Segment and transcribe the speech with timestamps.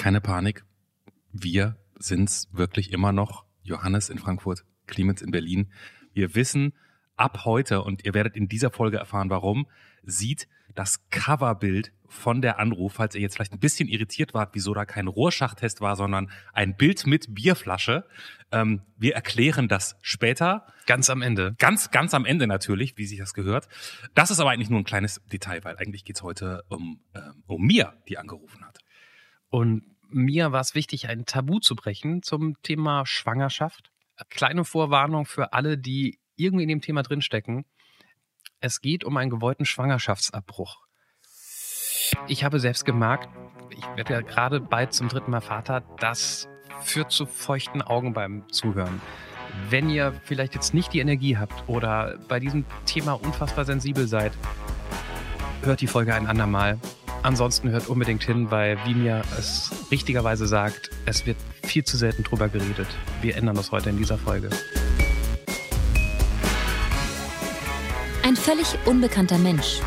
[0.00, 0.64] keine Panik.
[1.30, 3.44] Wir sind's wirklich immer noch.
[3.62, 5.70] Johannes in Frankfurt, Clemens in Berlin.
[6.14, 6.72] Wir wissen
[7.16, 9.66] ab heute, und ihr werdet in dieser Folge erfahren, warum,
[10.02, 14.72] sieht das Coverbild von der Anruf, falls ihr jetzt vielleicht ein bisschen irritiert wart, wieso
[14.72, 18.06] da kein Rohrschachttest war, sondern ein Bild mit Bierflasche.
[18.52, 20.66] Ähm, wir erklären das später.
[20.86, 21.56] Ganz am Ende.
[21.58, 23.68] Ganz, ganz am Ende natürlich, wie sich das gehört.
[24.14, 27.66] Das ist aber eigentlich nur ein kleines Detail, weil eigentlich geht's heute um, ähm, um
[27.66, 28.78] Mia, die angerufen hat.
[29.50, 33.90] Und mir war es wichtig, ein Tabu zu brechen zum Thema Schwangerschaft.
[34.28, 37.64] Kleine Vorwarnung für alle, die irgendwie in dem Thema drinstecken.
[38.60, 40.78] Es geht um einen gewollten Schwangerschaftsabbruch.
[42.26, 43.28] Ich habe selbst gemerkt,
[43.70, 46.48] ich werde ja gerade bald zum dritten Mal Vater, das
[46.82, 49.00] führt zu feuchten Augen beim Zuhören.
[49.68, 54.32] Wenn ihr vielleicht jetzt nicht die Energie habt oder bei diesem Thema unfassbar sensibel seid,
[55.62, 56.78] hört die Folge ein andermal.
[57.22, 62.22] Ansonsten hört unbedingt hin, weil, wie mir es richtigerweise sagt, es wird viel zu selten
[62.22, 62.86] drüber geredet.
[63.20, 64.48] Wir ändern das heute in dieser Folge.
[68.24, 69.80] Ein völlig unbekannter Mensch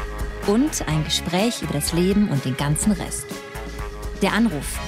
[0.45, 3.25] und ein Gespräch über das Leben und den ganzen Rest.
[4.21, 4.79] Der Anruf,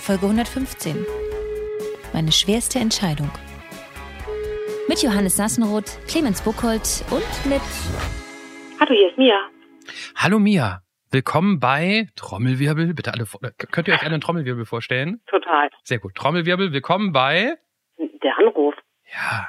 [0.00, 1.04] Folge 115.
[2.12, 3.30] Meine schwerste Entscheidung.
[4.88, 7.60] Mit Johannes Sassenroth, Clemens Buchholz und mit.
[8.78, 9.36] Hallo, hier ist Mia.
[10.14, 12.94] Hallo Mia, willkommen bei Trommelwirbel.
[12.94, 13.26] Bitte alle,
[13.70, 15.20] könnt ihr euch alle einen Trommelwirbel vorstellen?
[15.26, 15.70] Total.
[15.84, 16.14] Sehr gut.
[16.14, 17.56] Trommelwirbel, willkommen bei.
[17.98, 18.74] Der Anruf.
[19.12, 19.48] Ja.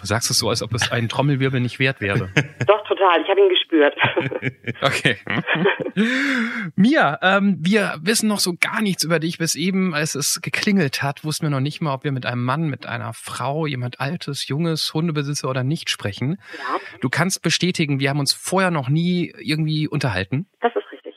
[0.00, 2.30] Du sagst es so, als ob es ein Trommelwirbel nicht wert wäre.
[2.66, 3.20] Doch, total.
[3.22, 3.94] Ich habe ihn gespürt.
[4.82, 5.18] Okay.
[6.76, 9.38] Mia, ähm, wir wissen noch so gar nichts über dich.
[9.38, 12.44] Bis eben, als es geklingelt hat, wussten wir noch nicht mal, ob wir mit einem
[12.44, 16.38] Mann, mit einer Frau, jemand Altes, Junges, Hundebesitzer oder nicht sprechen.
[16.58, 20.46] ja, Du kannst bestätigen, wir haben uns vorher noch nie irgendwie unterhalten.
[20.60, 21.09] das ist richtig.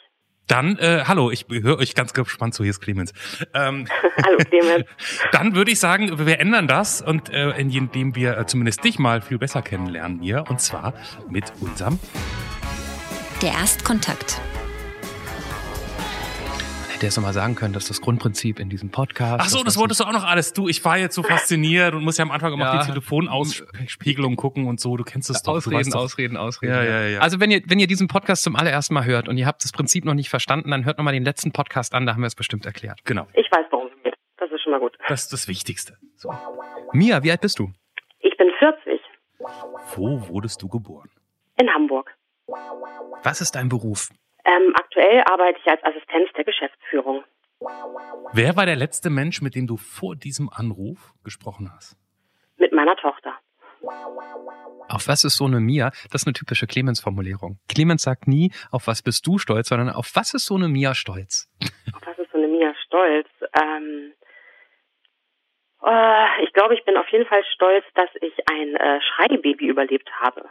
[0.48, 3.14] Dann, äh, hallo, ich höre euch ganz gespannt zu, hier ist Clemens.
[3.54, 3.88] Ähm,
[4.26, 4.86] Hallo, Clemens.
[5.32, 9.22] dann würde ich sagen, wir ändern das und äh, indem wir äh, zumindest dich mal
[9.22, 10.94] viel besser kennenlernen hier und zwar
[11.30, 11.98] mit unserem
[13.42, 14.42] Der Erstkontakt.
[17.04, 19.42] Hätte jetzt noch mal sagen können, dass das Grundprinzip in diesem Podcast.
[19.46, 20.54] Ach so, das wolltest du auch noch alles.
[20.54, 22.78] Du, ich war jetzt so fasziniert und muss ja am Anfang immer Ja.
[22.80, 24.96] auf die Telefonauspiegelung gucken und so.
[24.96, 25.56] Du kennst es doch.
[25.56, 26.00] Ausreden, doch.
[26.00, 26.72] Ausreden, Ausreden.
[26.74, 27.20] Ja, ja, ja.
[27.20, 29.74] Also wenn ihr, wenn ihr diesen Podcast zum allerersten Mal hört und ihr habt das
[29.74, 32.28] Prinzip noch nicht verstanden, dann hört noch mal den letzten Podcast an, da haben wir
[32.28, 33.00] es bestimmt erklärt.
[33.04, 34.14] Genau, Ich weiß, worum es geht.
[34.38, 34.96] Das ist schon mal gut.
[35.10, 35.98] das ist das Wichtigste.
[36.16, 36.34] So.
[36.94, 37.70] Mia, wie alt bist du?
[38.22, 39.02] Ich bin 40
[39.96, 41.10] Wo wurdest du geboren?
[41.60, 42.16] in Hamburg.
[43.24, 44.08] Was ist dein Beruf?
[44.46, 47.24] Ähm, aktuell arbeite ich als Assistenz der Geschäftsführung.
[48.34, 51.98] Wer war der letzte Mensch, mit dem du vor diesem Anruf gesprochen hast?
[52.58, 53.38] Mit meiner Tochter.
[54.90, 55.92] Auf was ist so eine Mia?
[56.12, 57.60] Das ist eine typische Clemens-Formulierung.
[57.70, 60.94] Clemens sagt nie, auf was bist du stolz, sondern auf was ist so eine Mia
[60.94, 61.50] stolz?
[61.94, 63.28] Auf was ist so eine Mia stolz?
[63.54, 64.14] Ähm,
[65.84, 70.10] äh, ich glaube, ich bin auf jeden Fall stolz, dass ich ein äh, Schreibaby überlebt
[70.22, 70.50] habe.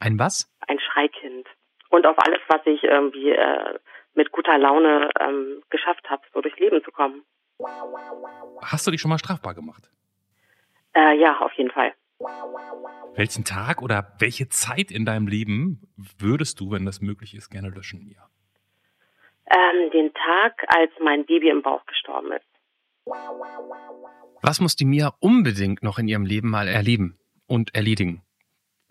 [0.00, 0.52] Ein was?
[0.66, 1.46] Ein Schreikind.
[1.90, 3.78] Und auf alles, was ich irgendwie äh,
[4.14, 7.24] mit guter Laune ähm, geschafft habe, so durchs Leben zu kommen.
[8.62, 9.90] Hast du dich schon mal strafbar gemacht?
[10.94, 11.94] Äh, ja, auf jeden Fall.
[13.14, 15.80] Welchen Tag oder welche Zeit in deinem Leben
[16.18, 18.28] würdest du, wenn das möglich ist, gerne löschen, Mia?
[19.50, 22.46] Ähm, den Tag, als mein Baby im Bauch gestorben ist.
[24.42, 28.22] Was muss die Mia unbedingt noch in ihrem Leben mal erleben und erledigen?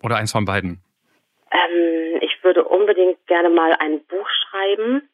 [0.02, 0.82] Oder eins von beiden?
[1.50, 5.08] Ähm, ich würde unbedingt gerne mal ein Buch schreiben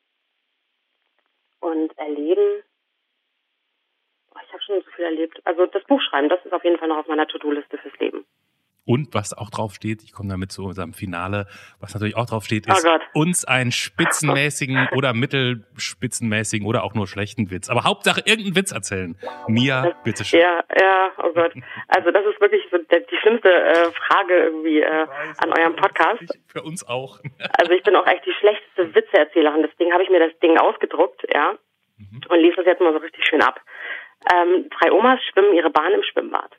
[1.61, 2.63] und erleben.
[4.35, 5.41] Oh, ich habe schon so viel erlebt.
[5.45, 8.27] Also das Buch schreiben, das ist auf jeden Fall noch auf meiner To-Do-Liste fürs Leben.
[8.87, 11.47] Und was auch drauf steht, ich komme damit zu unserem Finale,
[11.81, 13.01] was natürlich auch drauf steht, Oh ist Gott.
[13.15, 17.71] uns einen spitzenmäßigen oder mittelspitzenmäßigen oder auch nur schlechten Witz.
[17.71, 19.17] Aber Hauptsache irgendeinen Witz erzählen.
[19.49, 20.41] Mia, bitteschön.
[20.41, 21.55] Ja, ja, oh Gott.
[21.89, 25.07] Also das ist wirklich so die schlimmste äh, Frage irgendwie äh,
[25.39, 26.23] an eurem Podcast.
[26.47, 27.21] Für uns auch.
[27.59, 29.63] Also ich bin auch echt die schlechteste Witzeerzählerin.
[29.63, 31.55] Deswegen habe ich mir das Ding ausgedruckt, ja,
[32.29, 33.61] und lese das jetzt mal so richtig schön ab.
[34.33, 36.51] Ähm, drei Omas schwimmen ihre Bahn im Schwimmbad.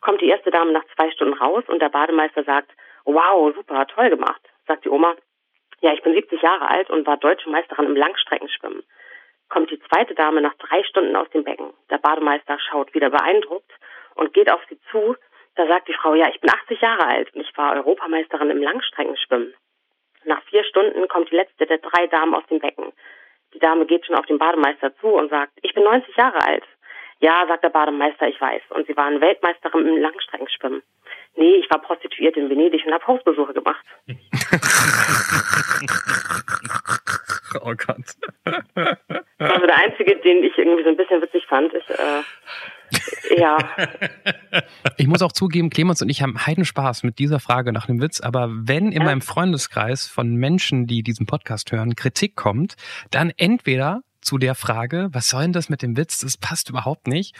[0.00, 2.70] Kommt die erste Dame nach zwei Stunden raus und der Bademeister sagt,
[3.04, 4.40] wow, super, toll gemacht.
[4.66, 5.14] Sagt die Oma,
[5.80, 8.82] ja, ich bin 70 Jahre alt und war deutsche Meisterin im Langstreckenschwimmen.
[9.48, 11.72] Kommt die zweite Dame nach drei Stunden aus dem Becken.
[11.90, 13.70] Der Bademeister schaut wieder beeindruckt
[14.14, 15.16] und geht auf sie zu.
[15.56, 18.62] Da sagt die Frau, ja, ich bin 80 Jahre alt und ich war Europameisterin im
[18.62, 19.54] Langstreckenschwimmen.
[20.24, 22.92] Nach vier Stunden kommt die letzte der drei Damen aus dem Becken.
[23.54, 26.64] Die Dame geht schon auf den Bademeister zu und sagt, ich bin 90 Jahre alt.
[27.20, 28.62] Ja, sagt der Bademeister, ich weiß.
[28.70, 30.82] Und sie waren Weltmeisterin im Langstreckenschwimmen.
[31.36, 33.84] Nee, ich war prostituiert in Venedig und habe Hausbesuche gemacht.
[37.60, 38.04] oh Gott.
[38.44, 38.96] Das
[39.38, 41.72] war so der einzige, den ich irgendwie so ein bisschen witzig fand.
[41.74, 42.22] Ich, äh,
[43.38, 43.58] ja.
[44.96, 48.20] Ich muss auch zugeben, Clemens und ich haben Heidenspaß mit dieser Frage nach dem Witz,
[48.20, 49.04] aber wenn in ja.
[49.04, 52.76] meinem Freundeskreis von Menschen, die diesen Podcast hören, Kritik kommt,
[53.10, 57.06] dann entweder zu der Frage, was soll denn das mit dem Witz, das passt überhaupt
[57.06, 57.34] nicht,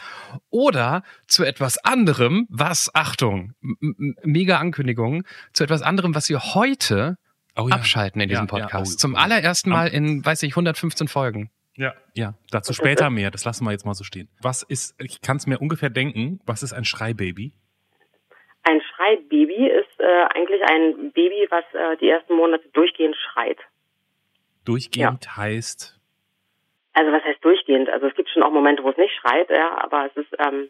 [0.49, 5.23] oder zu etwas anderem, was, Achtung, mega Ankündigung,
[5.53, 7.17] zu etwas anderem, was wir heute
[7.55, 7.75] oh ja.
[7.75, 8.91] abschalten in diesem ja, Podcast.
[8.91, 11.51] Ja, oh, Zum allerersten Mal in, weiß ich, 115 Folgen.
[11.75, 12.33] Ja, ja.
[12.51, 13.31] Dazu später mehr.
[13.31, 14.29] Das lassen wir jetzt mal so stehen.
[14.41, 17.53] Was ist, ich kann es mir ungefähr denken, was ist ein Schreibaby?
[18.63, 23.57] Ein Schreibaby ist äh, eigentlich ein Baby, was äh, die ersten Monate durchgehend schreit.
[24.65, 25.37] Durchgehend ja.
[25.37, 26.00] heißt?
[26.93, 27.89] Also was heißt durchgehend?
[27.89, 30.69] Also es gibt schon auch Momente, wo es nicht schreit, ja, aber es ist ähm,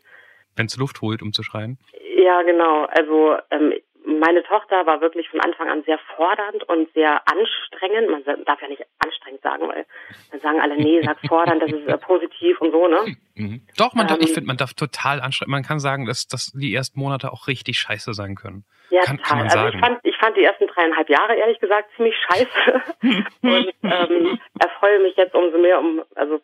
[0.55, 1.77] wenn es Luft holt, um zu schreien.
[2.17, 2.85] Ja, genau.
[2.85, 3.73] Also ähm,
[4.05, 8.09] meine Tochter war wirklich von Anfang an sehr fordernd und sehr anstrengend.
[8.09, 9.85] Man darf ja nicht anstrengend sagen, weil
[10.31, 13.15] dann sagen alle, nee, sag fordernd, das ist äh, positiv und so, ne?
[13.35, 13.61] Mhm.
[13.77, 15.51] Doch, man ähm, darf, ich finde, man darf total anstrengend.
[15.51, 18.65] Man kann sagen, dass, dass die ersten Monate auch richtig scheiße sein können.
[18.89, 19.77] Ja, kann, kann man also sagen.
[19.77, 22.81] Ich fand, fand die ersten dreieinhalb Jahre ehrlich gesagt ziemlich scheiße
[23.41, 26.39] und ähm, erfreue mich jetzt umso mehr um, also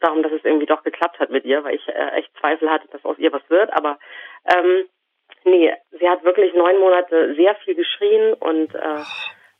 [0.00, 2.88] darum, dass es irgendwie doch geklappt hat mit ihr, weil ich äh, echt Zweifel hatte,
[2.88, 3.70] dass aus ihr was wird.
[3.74, 3.98] Aber
[4.46, 4.86] ähm,
[5.44, 9.02] Nee, sie hat wirklich neun Monate sehr viel geschrien und äh,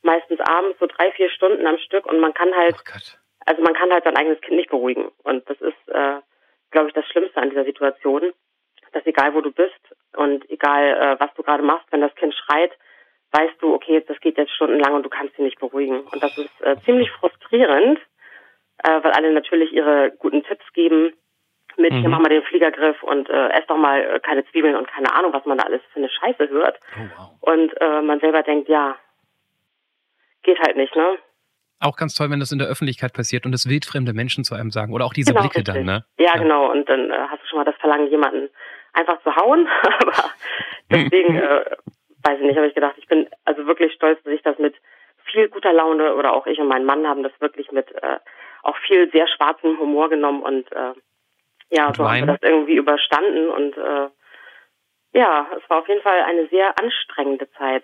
[0.03, 2.77] meistens abends so drei, vier Stunden am Stück und man kann halt,
[3.47, 5.11] also man kann halt sein eigenes Kind nicht beruhigen.
[5.23, 6.21] Und das ist, äh,
[6.71, 8.33] glaube ich, das Schlimmste an dieser Situation,
[8.93, 9.81] dass egal wo du bist
[10.17, 12.73] und egal äh, was du gerade machst, wenn das Kind schreit,
[13.33, 16.01] weißt du, okay, das geht jetzt stundenlang und du kannst sie nicht beruhigen.
[16.01, 17.99] Und das ist äh, ziemlich frustrierend,
[18.79, 21.13] äh, weil alle natürlich ihre guten Tipps geben
[21.77, 22.01] mit, mhm.
[22.01, 25.15] hier mach mal den Fliegergriff und äh, ess doch mal äh, keine Zwiebeln und keine
[25.15, 26.79] Ahnung, was man da alles für eine Scheiße hört.
[26.97, 27.55] Oh, wow.
[27.57, 28.97] Und äh, man selber denkt, ja,
[30.43, 31.19] geht halt nicht, ne?
[31.79, 34.71] Auch ganz toll, wenn das in der Öffentlichkeit passiert und es wildfremde Menschen zu einem
[34.71, 35.75] sagen oder auch diese genau, Blicke richtig.
[35.75, 36.05] dann, ne?
[36.19, 36.71] Ja, ja, genau.
[36.71, 38.51] Und dann äh, hast du schon mal das Verlangen, jemanden
[38.93, 39.67] einfach zu hauen.
[40.01, 40.31] aber
[40.91, 41.65] deswegen, äh,
[42.23, 44.75] weiß ich nicht, habe ich gedacht, ich bin also wirklich stolz, dass ich das mit
[45.31, 48.19] viel guter Laune oder auch ich und mein Mann haben das wirklich mit äh,
[48.63, 50.93] auch viel sehr schwarzem Humor genommen und äh,
[51.71, 54.09] ja, und so haben wir das irgendwie überstanden und äh,
[55.13, 57.83] ja, es war auf jeden Fall eine sehr anstrengende Zeit.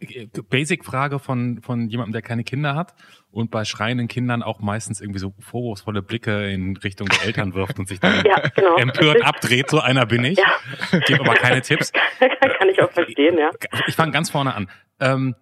[0.00, 2.94] Äh, Basic-Frage von, von jemandem, der keine Kinder hat
[3.32, 7.80] und bei schreienden Kindern auch meistens irgendwie so vorwurfsvolle Blicke in Richtung der Eltern wirft
[7.80, 8.76] und sich dann ja, genau.
[8.76, 9.70] empört abdreht.
[9.70, 10.38] So einer bin ich.
[10.38, 11.00] Ja.
[11.06, 11.92] Gebe aber keine Tipps.
[12.68, 13.50] Kann ich auch verstehen, ja.
[13.86, 14.68] Ich fange ganz vorne an.
[15.00, 15.34] Ähm,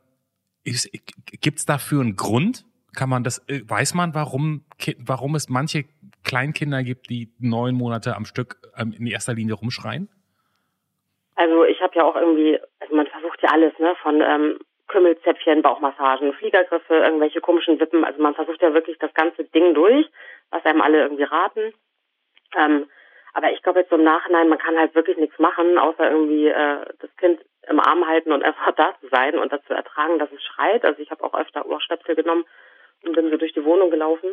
[0.62, 2.64] Gibt es dafür einen Grund?
[2.96, 4.64] Kann man das, äh, weiß man, warum,
[4.98, 5.84] warum es manche
[6.24, 10.08] Kleinkinder gibt, die neun Monate am Stück ähm, in erster Linie rumschreien?
[11.34, 15.62] Also ich habe ja auch irgendwie, also man versucht ja alles, ne, von ähm, Kümmelzäpfchen,
[15.62, 18.04] Bauchmassagen, Fliegergriffe, irgendwelche komischen Wippen.
[18.04, 20.06] Also man versucht ja wirklich das ganze Ding durch,
[20.50, 21.72] was einem alle irgendwie raten.
[22.56, 22.86] Ähm,
[23.36, 26.48] aber ich glaube jetzt so im Nachhinein, man kann halt wirklich nichts machen, außer irgendwie
[26.48, 27.38] äh, das Kind
[27.68, 30.86] im Arm halten und einfach da zu sein und dazu ertragen, dass es schreit.
[30.86, 32.46] Also ich habe auch öfter Ohrstöpsel genommen
[33.04, 34.30] und bin so durch die Wohnung gelaufen.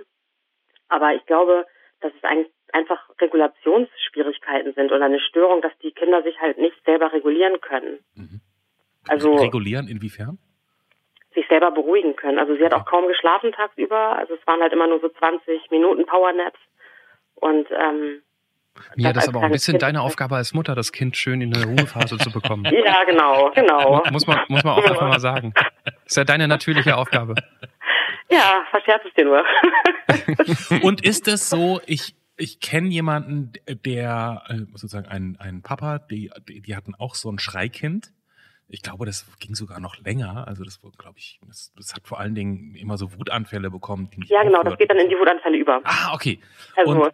[0.88, 1.66] Aber ich glaube,
[2.00, 6.82] dass es eigentlich einfach Regulationsschwierigkeiten sind oder eine Störung, dass die Kinder sich halt nicht
[6.86, 8.00] selber regulieren können.
[8.16, 8.40] Mhm.
[9.10, 10.38] Also regulieren inwiefern?
[11.36, 12.40] Sich selber beruhigen können.
[12.40, 14.18] Also sie hat auch kaum geschlafen tagsüber.
[14.18, 16.60] Also es waren halt immer nur so 20 Minuten Powernaps
[17.36, 18.22] und ähm,
[18.96, 21.42] ja, das ist aber auch ein bisschen kind deine Aufgabe als Mutter, das Kind schön
[21.42, 22.66] in eine Ruhephase zu bekommen.
[22.86, 24.04] Ja, genau, genau.
[24.12, 25.54] Muss man, muss man auch einfach mal sagen.
[25.86, 27.36] Das ist ja deine natürliche Aufgabe.
[28.30, 29.44] Ja, verscherzt es dir nur.
[30.84, 33.54] Und ist es so, ich, ich kenne jemanden,
[33.86, 38.12] der äh, sozusagen einen, einen Papa, die, die hatten auch so ein Schreikind.
[38.68, 40.48] Ich glaube, das ging sogar noch länger.
[40.48, 44.10] Also das glaube ich, das, das, hat vor allen Dingen immer so Wutanfälle bekommen.
[44.26, 44.74] ja, genau, aufhört.
[44.74, 45.82] das geht dann in die Wutanfälle über.
[45.84, 46.40] Ah, okay.
[46.76, 47.14] Also, und,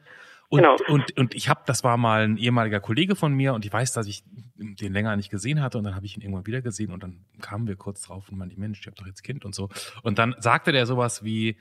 [0.50, 0.78] und, genau.
[0.88, 3.94] und, und ich habe, das war mal ein ehemaliger Kollege von mir und ich weiß,
[3.94, 4.24] dass ich
[4.56, 7.24] den länger nicht gesehen hatte und dann habe ich ihn irgendwann wieder gesehen und dann
[7.40, 9.70] kamen wir kurz drauf und meinte, Mensch, ich habe doch jetzt Kind und so.
[10.02, 11.58] Und dann sagte der sowas wie,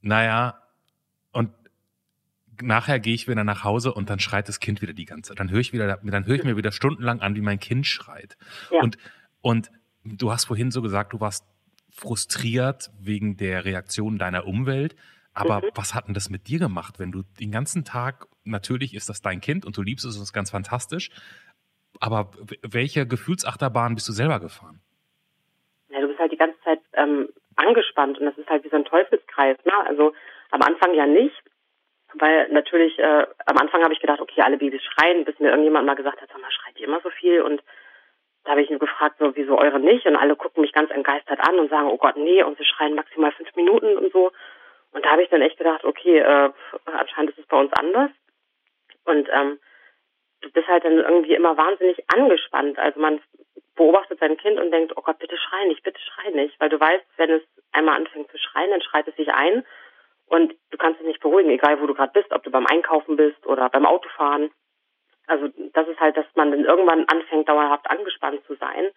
[0.00, 0.60] naja,
[1.30, 1.50] und
[2.60, 5.38] nachher gehe ich wieder nach Hause und dann schreit das Kind wieder die ganze Zeit.
[5.38, 8.36] Dann höre ich wieder, dann höre ich mir wieder stundenlang an, wie mein Kind schreit.
[8.72, 8.80] Ja.
[8.80, 8.98] Und,
[9.40, 9.70] und
[10.04, 11.44] du hast vorhin so gesagt, du warst
[11.90, 14.96] frustriert wegen der Reaktion deiner Umwelt.
[15.34, 15.70] Aber mhm.
[15.74, 19.22] was hat denn das mit dir gemacht, wenn du den ganzen Tag, natürlich ist das
[19.22, 21.10] dein Kind und du liebst es und es ist ganz fantastisch,
[22.00, 22.30] aber
[22.62, 24.80] welche Gefühlsachterbahn bist du selber gefahren?
[25.88, 28.76] Ja, du bist halt die ganze Zeit ähm, angespannt und das ist halt wie so
[28.76, 29.56] ein Teufelskreis.
[29.64, 29.72] Ne?
[29.86, 30.12] Also
[30.50, 31.34] am Anfang ja nicht,
[32.14, 35.86] weil natürlich, äh, am Anfang habe ich gedacht, okay, alle Babys schreien, bis mir irgendjemand
[35.86, 37.62] mal gesagt hat, sag mal, schreit ihr immer so viel und
[38.44, 40.06] da habe ich nur gefragt, so, wieso eure nicht?
[40.06, 42.94] Und alle gucken mich ganz entgeistert an und sagen, oh Gott, nee, und sie schreien
[42.94, 44.32] maximal fünf Minuten und so.
[44.92, 46.50] Und da habe ich dann echt gedacht, okay, äh,
[46.86, 48.10] anscheinend ist es bei uns anders.
[49.04, 49.58] Und ähm,
[50.40, 52.78] du bist halt dann irgendwie immer wahnsinnig angespannt.
[52.78, 53.20] Also man
[53.74, 56.58] beobachtet sein Kind und denkt, oh Gott, bitte schrei nicht, bitte schrei nicht.
[56.60, 57.42] Weil du weißt, wenn es
[57.72, 59.64] einmal anfängt zu schreien, dann schreit es sich ein
[60.26, 63.16] und du kannst es nicht beruhigen, egal wo du gerade bist, ob du beim Einkaufen
[63.16, 64.50] bist oder beim Autofahren.
[65.26, 68.90] Also das ist halt, dass man dann irgendwann anfängt, dauerhaft angespannt zu sein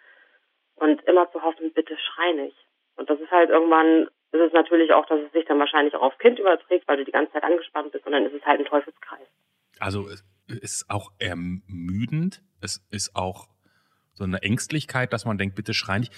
[0.76, 2.58] und immer zu hoffen, bitte schrei nicht.
[2.96, 6.02] Und das ist halt irgendwann, ist es natürlich auch, dass es sich dann wahrscheinlich auch
[6.02, 8.60] aufs Kind überträgt, weil du die ganze Zeit angespannt bist und dann ist es halt
[8.60, 9.28] ein Teufelskreis.
[9.80, 13.48] Also es ist auch ermüdend, es ist auch
[14.14, 16.14] so eine Ängstlichkeit, dass man denkt, bitte schrei nicht.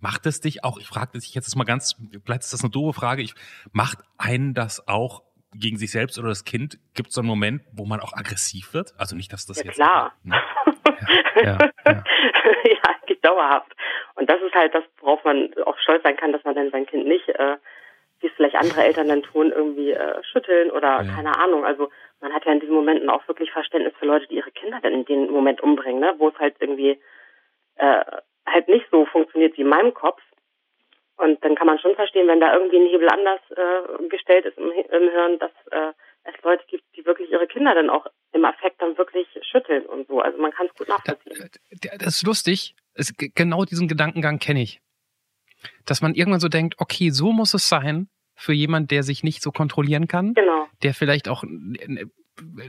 [0.00, 2.98] Macht es dich auch, ich frage dich jetzt mal ganz, vielleicht ist das eine doofe
[2.98, 3.34] Frage, ich,
[3.72, 5.22] macht einen das auch
[5.54, 6.78] gegen sich selbst oder das Kind?
[6.94, 8.94] Gibt es so einen Moment, wo man auch aggressiv wird?
[8.98, 9.76] Also nicht, dass das ja, jetzt...
[9.76, 10.12] Klar.
[10.24, 10.40] Ne?
[11.42, 12.04] Ja, ja, ja.
[12.64, 12.92] ja,
[13.22, 13.72] dauerhaft.
[14.14, 16.86] Und das ist halt das, worauf man auch stolz sein kann, dass man dann sein
[16.86, 17.56] Kind nicht, äh,
[18.20, 21.14] wie es vielleicht andere Eltern dann tun, irgendwie äh, schütteln oder ja.
[21.14, 21.64] keine Ahnung.
[21.64, 21.90] Also
[22.20, 24.92] man hat ja in diesen Momenten auch wirklich Verständnis für Leute, die ihre Kinder dann
[24.92, 26.14] in dem Moment umbringen, ne?
[26.18, 27.00] wo es halt irgendwie
[27.76, 28.04] äh,
[28.46, 30.20] halt nicht so funktioniert wie in meinem Kopf.
[31.16, 34.58] Und dann kann man schon verstehen, wenn da irgendwie ein Hebel anders äh, gestellt ist
[34.58, 35.92] im, im Hirn, dass äh,
[36.24, 40.08] es Leute gibt, die wirklich ihre Kinder dann auch im Affekt dann wirklich schütteln und
[40.08, 40.20] so.
[40.20, 41.50] Also man kann es gut nachvollziehen.
[41.98, 42.74] Das ist lustig.
[42.94, 44.80] Es, genau diesen Gedankengang kenne ich.
[45.84, 49.42] Dass man irgendwann so denkt, okay, so muss es sein für jemand, der sich nicht
[49.42, 50.34] so kontrollieren kann.
[50.34, 50.66] Genau.
[50.82, 51.44] Der vielleicht auch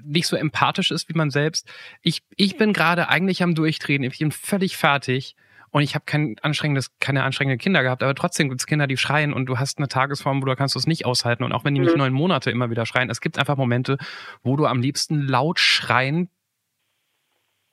[0.04, 1.72] nicht so empathisch ist wie man selbst.
[2.02, 4.04] Ich, ich bin gerade eigentlich am Durchdrehen.
[4.04, 5.36] Ich bin völlig fertig.
[5.74, 8.96] Und ich habe kein anstrengendes, keine anstrengenden Kinder gehabt, aber trotzdem gibt es Kinder, die
[8.96, 11.44] schreien und du hast eine Tagesform, wo du kannst es nicht aushalten.
[11.44, 11.98] Und auch wenn die nicht mhm.
[11.98, 13.98] neun Monate immer wieder schreien, es gibt einfach Momente,
[14.44, 16.30] wo du am liebsten laut schreien.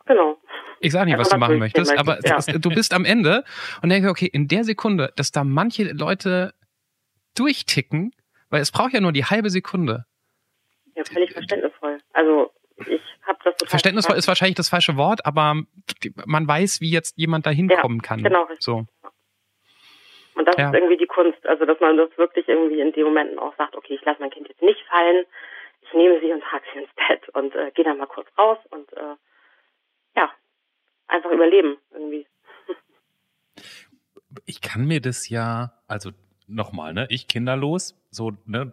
[0.07, 0.40] Genau.
[0.81, 2.39] Ich sage nicht, was du machen möchtest, aber ja.
[2.39, 3.45] du bist am Ende
[3.83, 6.55] und denkst, okay, in der Sekunde, dass da manche Leute
[7.37, 8.13] durchticken,
[8.49, 10.07] weil es braucht ja nur die halbe Sekunde.
[10.97, 11.99] Ja, völlig verständnisvoll.
[12.15, 12.51] Also
[12.87, 15.63] ich habe das total Verständnisvoll ist wahrscheinlich das falsche Wort, aber
[16.25, 18.23] man weiß, wie jetzt jemand da hinkommen ja, kann.
[18.23, 18.65] Genau, richtig.
[18.65, 18.87] So.
[20.35, 20.69] Und das ja.
[20.69, 23.77] ist irgendwie die Kunst, also dass man das wirklich irgendwie in den Momenten auch sagt,
[23.77, 25.27] okay, ich lasse mein Kind jetzt nicht fallen,
[25.83, 28.59] ich nehme sie und trage sie ins Bett und äh, gehe dann mal kurz raus
[28.71, 29.17] und äh,
[30.17, 30.31] ja,
[31.11, 32.27] einfach überleben irgendwie.
[34.47, 36.11] Ich kann mir das ja, also
[36.47, 38.73] nochmal, ne, ich kinderlos, so, ne,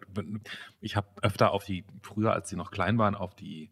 [0.81, 3.69] ich habe öfter auf die, früher als sie noch klein waren, auf die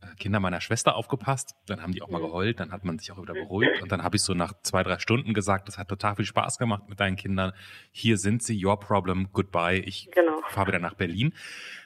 [0.00, 1.56] äh, Kinder meiner Schwester aufgepasst.
[1.66, 2.26] Dann haben die auch mal mhm.
[2.26, 3.82] geheult, dann hat man sich auch wieder beruhigt.
[3.82, 6.58] Und dann habe ich so nach zwei, drei Stunden gesagt, das hat total viel Spaß
[6.58, 7.52] gemacht mit deinen Kindern.
[7.90, 9.78] Hier sind sie, your problem, goodbye.
[9.78, 10.40] Ich genau.
[10.48, 11.34] fahre wieder nach Berlin.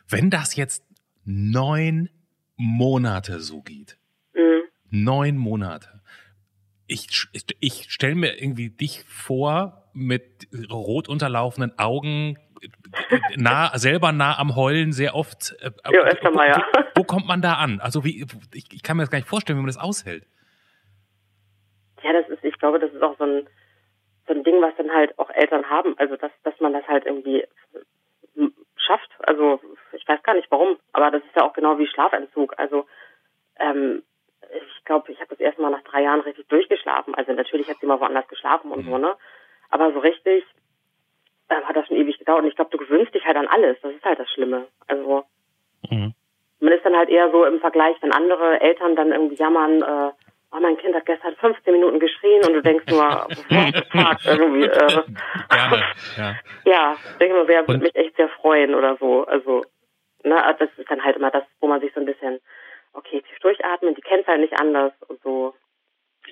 [0.09, 0.85] Wenn das jetzt
[1.25, 2.11] neun
[2.57, 3.99] Monate so geht.
[4.93, 6.03] Neun Monate,
[6.87, 12.39] ich, ich, ich stelle mir irgendwie dich vor mit rot unterlaufenden Augen,
[13.37, 15.57] nah, selber nah am Heulen, sehr oft.
[15.61, 16.67] Äh, ja, öfter mal, ja.
[16.95, 17.81] Wo, wo, kommt man da an?
[17.81, 20.27] Also wie, ich, ich kann mir das gar nicht vorstellen, wie man das aushält.
[22.03, 23.47] Ja, das ist, ich glaube, das ist auch so ein,
[24.27, 25.97] so ein Ding, was dann halt auch Eltern haben.
[25.99, 27.45] Also, dass, dass man das halt irgendwie
[28.77, 29.11] schafft.
[29.21, 29.61] Also,
[29.93, 32.55] ich weiß gar nicht warum, aber das ist ja auch genau wie Schlafentzug.
[32.59, 32.87] Also,
[33.59, 34.03] ähm,
[34.55, 37.15] ich glaube, ich habe das erste Mal nach drei Jahren richtig durchgeschlafen.
[37.15, 38.91] Also natürlich hat sie mal woanders geschlafen und mhm.
[38.91, 39.15] so, ne?
[39.71, 40.45] Aber so richtig
[41.49, 42.43] ähm, hat das schon ewig gedauert.
[42.43, 43.79] Und ich glaube, du gewöhnst dich halt an alles.
[43.83, 44.67] Das ist halt das Schlimme.
[44.87, 45.25] Also
[45.91, 46.15] mhm.
[46.61, 50.13] man ist dann halt eher so im Vergleich, wenn andere Eltern dann irgendwie jammern, äh,
[50.53, 54.65] oh, mein Kind hat gestern 15 Minuten geschrien und du denkst nur, what irgendwie.
[54.65, 55.03] Äh,
[55.49, 55.85] Gerne,
[56.17, 56.37] ja.
[56.65, 59.25] Ja, ich denke mal, wer würde mich echt sehr freuen oder so.
[59.25, 59.65] Also,
[60.23, 62.41] ne, das ist dann halt immer das, wo man sich so ein bisschen,
[62.93, 65.55] okay, tief durchatmen, die kennt halt nicht anders und so,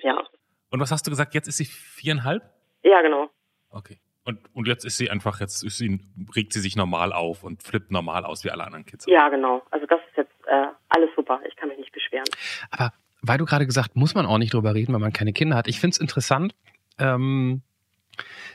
[0.01, 0.23] ja.
[0.69, 2.43] Und was hast du gesagt, jetzt ist sie viereinhalb?
[2.83, 3.29] Ja, genau.
[3.69, 3.99] Okay.
[4.23, 5.99] Und, und jetzt ist sie einfach, jetzt ist sie,
[6.35, 9.05] regt sie sich normal auf und flippt normal aus wie alle anderen Kids.
[9.07, 9.63] Ja, genau.
[9.71, 11.41] Also das ist jetzt äh, alles super.
[11.47, 12.27] Ich kann mich nicht beschweren.
[12.69, 15.55] Aber weil du gerade gesagt, muss man auch nicht drüber reden, wenn man keine Kinder
[15.55, 15.67] hat.
[15.67, 16.55] Ich finde es interessant,
[16.99, 17.63] ähm,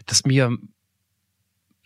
[0.06, 0.56] dass mir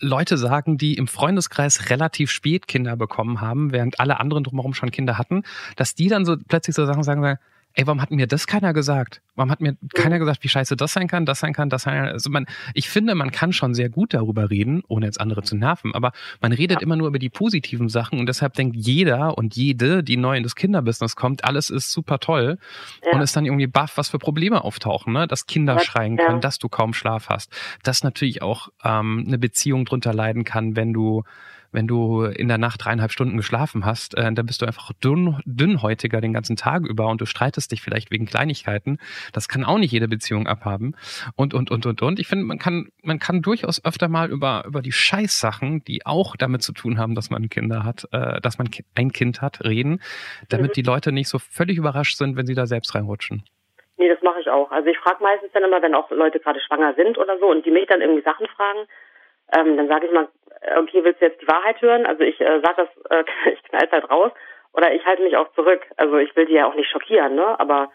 [0.00, 4.90] Leute sagen, die im Freundeskreis relativ spät Kinder bekommen haben, während alle anderen drumherum schon
[4.90, 5.42] Kinder hatten,
[5.76, 7.38] dass die dann so plötzlich so Sachen sagen, sagen
[7.74, 9.22] ey, warum hat mir das keiner gesagt?
[9.36, 11.94] Warum hat mir keiner gesagt, wie scheiße das sein kann, das sein kann, das sein
[11.94, 12.08] kann?
[12.08, 15.56] Also man, ich finde, man kann schon sehr gut darüber reden, ohne jetzt andere zu
[15.56, 16.82] nerven, aber man redet ja.
[16.82, 20.42] immer nur über die positiven Sachen und deshalb denkt jeder und jede, die neu in
[20.42, 22.58] das Kinderbusiness kommt, alles ist super toll
[23.04, 23.12] ja.
[23.12, 25.26] und ist dann irgendwie baff, was für Probleme auftauchen, ne?
[25.26, 25.80] Dass Kinder ja.
[25.80, 30.44] schreien können, dass du kaum Schlaf hast, dass natürlich auch ähm, eine Beziehung drunter leiden
[30.44, 31.24] kann, wenn du
[31.72, 35.40] wenn du in der Nacht dreieinhalb Stunden geschlafen hast, äh, dann bist du einfach dünn,
[35.44, 38.98] dünnhäutiger den ganzen Tag über und du streitest dich vielleicht wegen Kleinigkeiten.
[39.32, 40.94] Das kann auch nicht jede Beziehung abhaben.
[41.36, 42.18] Und, und, und, und, und.
[42.18, 46.36] Ich finde, man kann, man kann durchaus öfter mal über, über die Scheißsachen, die auch
[46.36, 50.00] damit zu tun haben, dass man Kinder hat, äh, dass man ein Kind hat, reden,
[50.48, 50.74] damit mhm.
[50.74, 53.44] die Leute nicht so völlig überrascht sind, wenn sie da selbst reinrutschen.
[53.96, 54.70] Nee, das mache ich auch.
[54.70, 57.66] Also ich frage meistens dann immer, wenn auch Leute gerade schwanger sind oder so und
[57.66, 58.88] die mich dann irgendwie Sachen fragen,
[59.52, 60.28] ähm, dann sage ich mal,
[60.78, 62.06] okay, willst du jetzt die Wahrheit hören?
[62.06, 64.32] Also ich äh, sage das, äh, ich knall's halt raus.
[64.72, 65.82] Oder ich halte mich auch zurück.
[65.96, 67.58] Also ich will die ja auch nicht schockieren, ne?
[67.58, 67.90] Aber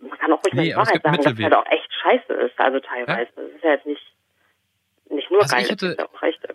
[0.00, 2.58] man kann auch ruhig nee, die Wahrheit sagen, dass es halt auch echt scheiße ist,
[2.58, 3.20] also teilweise.
[3.20, 3.26] Ja?
[3.36, 4.02] Das ist ja jetzt nicht,
[5.10, 5.64] nicht nur also geil.
[5.64, 5.96] Ich hätte,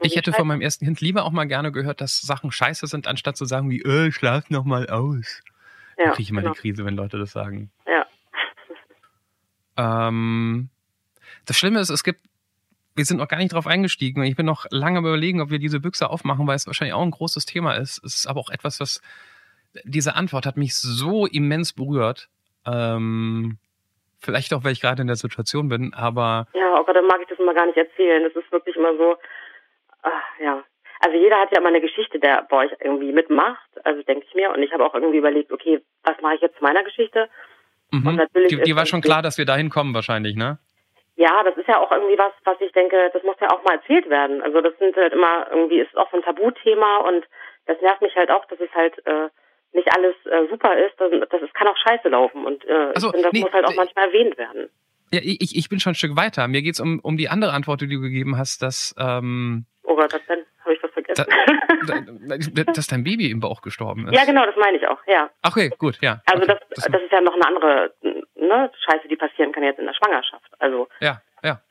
[0.02, 3.08] ich hätte von meinem ersten Kind lieber auch mal gerne gehört, dass Sachen scheiße sind,
[3.08, 5.42] anstatt zu sagen wie, äh, schlaf noch mal aus.
[5.98, 6.54] Ja, da kriege ich immer genau.
[6.54, 7.72] die Krise, wenn Leute das sagen.
[7.88, 8.06] Ja.
[9.78, 10.70] Ähm,
[11.46, 12.22] das Schlimme ist, es gibt
[13.00, 14.24] wir sind noch gar nicht drauf eingestiegen.
[14.24, 17.12] Ich bin noch lange überlegen, ob wir diese Büchse aufmachen, weil es wahrscheinlich auch ein
[17.12, 18.04] großes Thema ist.
[18.04, 19.02] Es ist aber auch etwas, was
[19.86, 22.28] diese Antwort hat mich so immens berührt.
[22.68, 23.58] Ähm,
[24.20, 26.48] vielleicht auch, weil ich gerade in der Situation bin, aber.
[26.54, 28.22] Ja, oh Gott, dann mag ich das immer gar nicht erzählen.
[28.22, 29.16] Das ist wirklich immer so,
[30.02, 30.62] ach, ja.
[31.00, 34.36] Also jeder hat ja immer eine Geschichte, der bei euch irgendwie mitmacht, also denke ich
[34.36, 34.52] mir.
[34.52, 37.30] Und ich habe auch irgendwie überlegt, okay, was mache ich jetzt zu meiner Geschichte?
[37.92, 38.08] Mhm.
[38.08, 40.60] Und natürlich die, die war schon klar, dass wir dahin kommen wahrscheinlich, ne?
[41.20, 43.76] Ja, das ist ja auch irgendwie was, was ich denke, das muss ja auch mal
[43.76, 44.42] erzählt werden.
[44.42, 47.26] Also das sind halt immer irgendwie ist auch so ein Tabuthema und
[47.66, 49.28] das nervt mich halt auch, dass es halt äh,
[49.74, 50.96] nicht alles äh, super ist.
[50.98, 53.66] Das, das es kann auch scheiße laufen und äh, also, finde, das nee, muss halt
[53.66, 54.70] auch manchmal erwähnt werden.
[55.12, 56.48] Ja, ich, ich bin schon ein Stück weiter.
[56.48, 60.14] Mir geht's um, um die andere Antwort, die du gegeben hast, dass ähm, Oh Gott,
[60.14, 60.46] was denn?
[60.64, 61.26] Habe ich was vergessen?
[61.88, 64.16] Da, dass dein Baby im Bauch gestorben ist.
[64.16, 65.30] Ja, genau, das meine ich auch, ja.
[65.46, 66.22] Okay, gut, ja.
[66.26, 66.58] Also okay.
[66.70, 67.94] das, das, das ist ja noch eine andere
[68.40, 70.52] ne, Scheiße, die passieren kann jetzt in der Schwangerschaft.
[70.60, 71.62] Also ja, ja.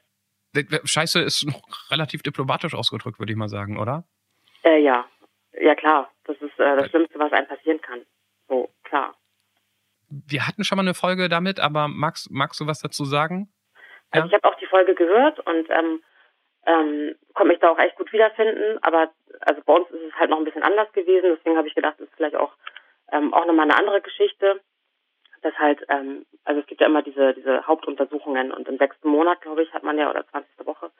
[0.84, 4.04] Scheiße ist noch relativ diplomatisch ausgedrückt, würde ich mal sagen, oder?
[4.64, 5.04] Äh, ja,
[5.52, 6.10] ja klar.
[6.25, 6.88] Das ist äh, das äh.
[6.90, 8.00] Schlimmste, was einem passieren kann.
[8.48, 9.14] So klar.
[10.08, 13.52] Wir hatten schon mal eine Folge damit, aber magst, magst du was dazu sagen?
[14.10, 14.26] Also ja?
[14.26, 16.02] ich habe auch die Folge gehört und ähm,
[16.66, 18.78] ähm, konnte mich da auch echt gut wiederfinden.
[18.82, 19.10] Aber
[19.40, 21.37] also bei uns ist es halt noch ein bisschen anders gewesen.
[21.37, 22.52] Deswegen habe ich gedacht, das ist vielleicht auch
[23.12, 24.60] ähm, auch nochmal eine andere Geschichte
[25.42, 29.40] dass halt, ähm, also es gibt ja immer diese, diese Hauptuntersuchungen und im sechsten Monat,
[29.40, 30.66] glaube ich, hat man ja, oder 20.
[30.66, 30.90] Woche,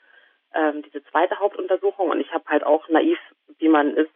[0.55, 3.19] ähm, diese zweite Hauptuntersuchung und ich habe halt auch naiv,
[3.59, 4.11] wie man ist,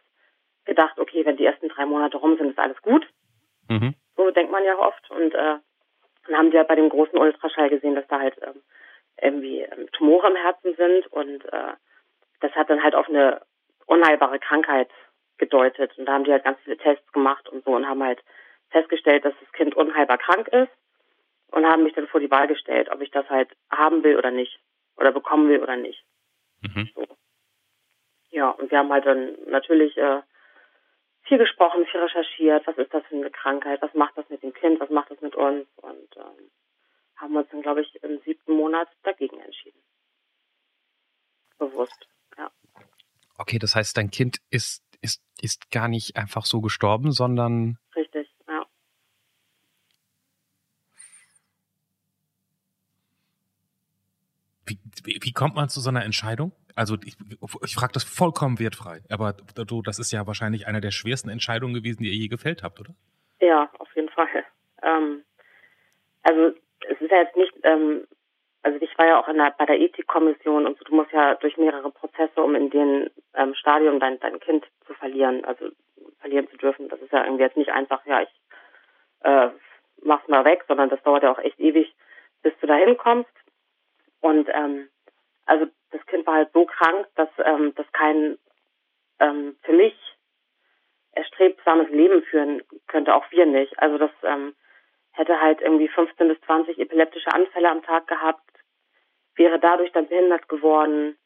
[0.65, 3.05] gedacht, okay, wenn die ersten drei Monate rum sind, ist alles gut.
[3.69, 3.95] Mhm.
[4.15, 5.57] So denkt man ja oft und äh,
[6.27, 8.61] dann haben die ja bei dem großen Ultraschall gesehen, dass da halt ähm,
[9.21, 11.73] irgendwie ähm, Tumore im Herzen sind und äh,
[12.39, 13.41] das hat dann halt auf eine
[13.85, 14.89] unheilbare Krankheit
[15.37, 18.23] gedeutet und da haben die halt ganz viele Tests gemacht und so und haben halt
[18.73, 20.71] festgestellt, dass das Kind unheilbar krank ist
[21.47, 24.31] und haben mich dann vor die Wahl gestellt, ob ich das halt haben will oder
[24.31, 24.59] nicht
[24.97, 26.03] oder bekommen will oder nicht.
[26.61, 26.89] Mhm.
[26.93, 27.07] So.
[28.31, 30.21] Ja, und wir haben halt dann natürlich äh,
[31.23, 34.53] viel gesprochen, viel recherchiert, was ist das für eine Krankheit, was macht das mit dem
[34.53, 36.51] Kind, was macht das mit uns und ähm,
[37.15, 39.79] haben uns dann, glaube ich, im siebten Monat dagegen entschieden.
[41.57, 42.07] Bewusst,
[42.37, 42.51] ja.
[43.37, 47.77] Okay, das heißt, dein Kind ist, ist, ist gar nicht einfach so gestorben, sondern.
[47.95, 48.32] Richtig.
[54.65, 54.79] Wie,
[55.21, 56.51] wie kommt man zu so einer Entscheidung?
[56.75, 57.15] Also ich,
[57.63, 61.73] ich frage das vollkommen wertfrei, aber du, das ist ja wahrscheinlich eine der schwersten Entscheidungen
[61.73, 62.95] gewesen, die ihr je gefällt habt, oder?
[63.39, 64.27] Ja, auf jeden Fall.
[64.81, 65.23] Ähm,
[66.23, 66.55] also
[66.89, 68.07] es ist ja jetzt nicht, ähm,
[68.63, 71.57] also ich war ja auch der, bei der Ethikkommission und so, du musst ja durch
[71.57, 75.69] mehrere Prozesse, um in dem ähm, Stadium dein, dein Kind zu verlieren, also
[76.19, 76.89] verlieren zu dürfen.
[76.89, 78.29] Das ist ja irgendwie jetzt nicht einfach, ja, ich
[79.23, 79.49] äh,
[80.01, 81.93] mach's mal weg, sondern das dauert ja auch echt ewig,
[82.41, 83.29] bis du da hinkommst.
[84.23, 84.87] Und ähm,
[85.45, 88.37] also das Kind war halt so krank, dass ähm, das kein
[89.19, 89.93] ähm, für mich
[91.11, 93.77] erstrebsames Leben führen könnte, auch wir nicht.
[93.79, 94.55] Also das ähm,
[95.11, 98.49] hätte halt irgendwie 15 bis 20 epileptische Anfälle am Tag gehabt,
[99.35, 101.17] wäre dadurch dann behindert geworden,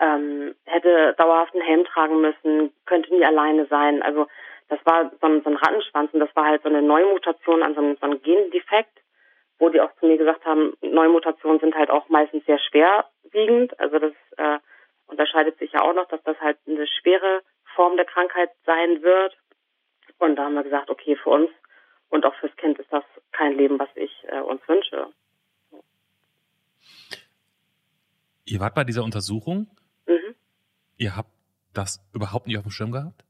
[0.00, 4.02] ähm, hätte dauerhaft einen Helm tragen müssen, könnte nie alleine sein.
[4.02, 4.26] Also
[4.68, 7.74] das war so ein, so ein Rattenschwanz und das war halt so eine Neumutation an
[7.74, 8.98] so einem, so einem Gendefekt
[9.58, 13.78] wo die auch zu mir gesagt haben, Neumutationen sind halt auch meistens sehr schwerwiegend.
[13.80, 14.58] Also das äh,
[15.06, 17.42] unterscheidet sich ja auch noch, dass das halt eine schwere
[17.74, 19.36] Form der Krankheit sein wird.
[20.18, 21.50] Und da haben wir gesagt, okay, für uns
[22.08, 25.08] und auch fürs Kind ist das kein Leben, was ich äh, uns wünsche.
[28.44, 29.68] Ihr wart bei dieser Untersuchung.
[30.06, 30.34] Mhm.
[30.96, 31.30] Ihr habt
[31.74, 33.24] das überhaupt nicht auf dem Schirm gehabt?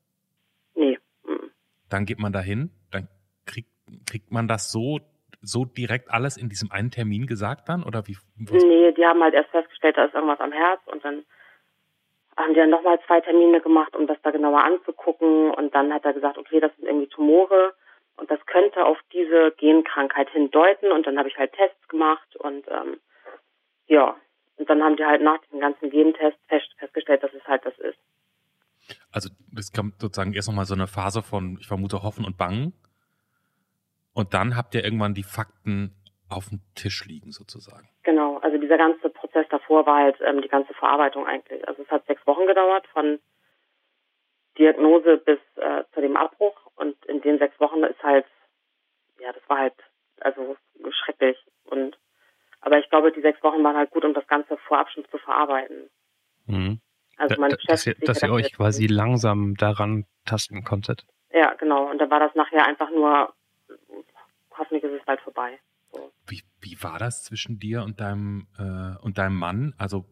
[0.74, 0.98] Nee.
[1.24, 1.50] Mhm.
[1.88, 3.08] Dann geht man dahin, dann
[3.44, 3.70] kriegt,
[4.06, 5.00] kriegt man das so
[5.40, 7.84] so direkt alles in diesem einen Termin gesagt dann?
[7.84, 8.16] Oder wie?
[8.38, 8.62] Was?
[8.62, 11.24] Nee, die haben halt erst festgestellt, da ist irgendwas am Herz und dann
[12.36, 15.50] haben die dann nochmal zwei Termine gemacht, um das da genauer anzugucken.
[15.50, 17.74] Und dann hat er gesagt, okay, das sind irgendwie Tumore
[18.16, 20.92] und das könnte auf diese Genkrankheit hindeuten.
[20.92, 22.98] Und dann habe ich halt Tests gemacht und ähm,
[23.88, 24.16] ja,
[24.56, 27.78] und dann haben die halt nach den ganzen Gentests fest, festgestellt, dass es halt das
[27.78, 27.98] ist.
[29.12, 32.72] Also es kommt sozusagen erst nochmal so eine Phase von, ich vermute, Hoffen und Bangen.
[34.18, 35.94] Und dann habt ihr irgendwann die Fakten
[36.28, 37.88] auf dem Tisch liegen sozusagen.
[38.02, 41.66] Genau, also dieser ganze Prozess davor war halt ähm, die ganze Verarbeitung eigentlich.
[41.68, 43.20] Also es hat sechs Wochen gedauert von
[44.58, 48.26] Diagnose bis äh, zu dem Abbruch und in den sechs Wochen ist halt,
[49.20, 49.74] ja, das war halt
[50.18, 50.56] also
[50.90, 51.96] schrecklich und
[52.60, 55.18] aber ich glaube, die sechs Wochen waren halt gut, um das Ganze vorab schon zu
[55.18, 55.90] verarbeiten.
[56.46, 56.80] Mhm.
[57.18, 61.06] Also man da, dass ihr, dass ihr euch quasi langsam daran tasten konntet.
[61.30, 61.88] Ja, genau.
[61.88, 63.32] Und da war das nachher einfach nur,
[64.58, 65.58] hoffentlich ist es bald vorbei.
[65.92, 66.12] So.
[66.26, 69.74] Wie, wie war das zwischen dir und deinem äh, und deinem Mann?
[69.78, 70.04] Also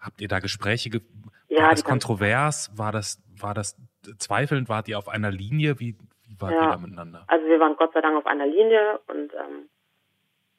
[0.00, 0.90] habt ihr da Gespräche?
[0.90, 1.00] Ge
[1.48, 2.70] ja, war das kontrovers?
[2.76, 3.76] War das, war das
[4.18, 4.68] zweifelnd?
[4.68, 5.78] Wart ihr auf einer Linie?
[5.78, 5.96] Wie,
[6.26, 7.24] wie wart ja, ihr da miteinander?
[7.28, 9.68] Also wir waren Gott sei Dank auf einer Linie und ähm,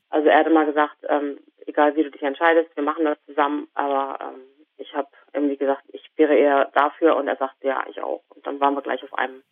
[0.09, 3.67] also er hat immer gesagt, ähm, egal wie du dich entscheidest, wir machen das zusammen,
[3.73, 4.41] aber ähm,
[4.77, 8.23] ich habe irgendwie gesagt, ich wäre eher dafür und er sagte, ja, ich auch.
[8.29, 9.43] Und dann waren wir gleich auf einem.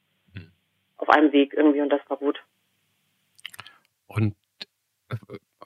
[1.04, 2.42] Auf einem Weg irgendwie und das war gut.
[4.08, 4.36] Und
[5.10, 5.16] äh,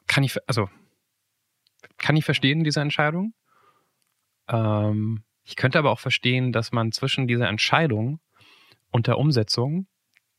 [0.08, 0.68] kann ich, also
[1.98, 3.34] kann ich verstehen, diese Entscheidung?
[4.50, 8.20] Ähm, ich könnte aber auch verstehen, dass man zwischen dieser Entscheidung
[8.92, 9.88] und der Umsetzung,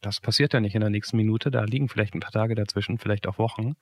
[0.01, 2.99] das passiert ja nicht in der nächsten Minute, da liegen vielleicht ein paar Tage dazwischen,
[2.99, 3.75] vielleicht auch Wochen,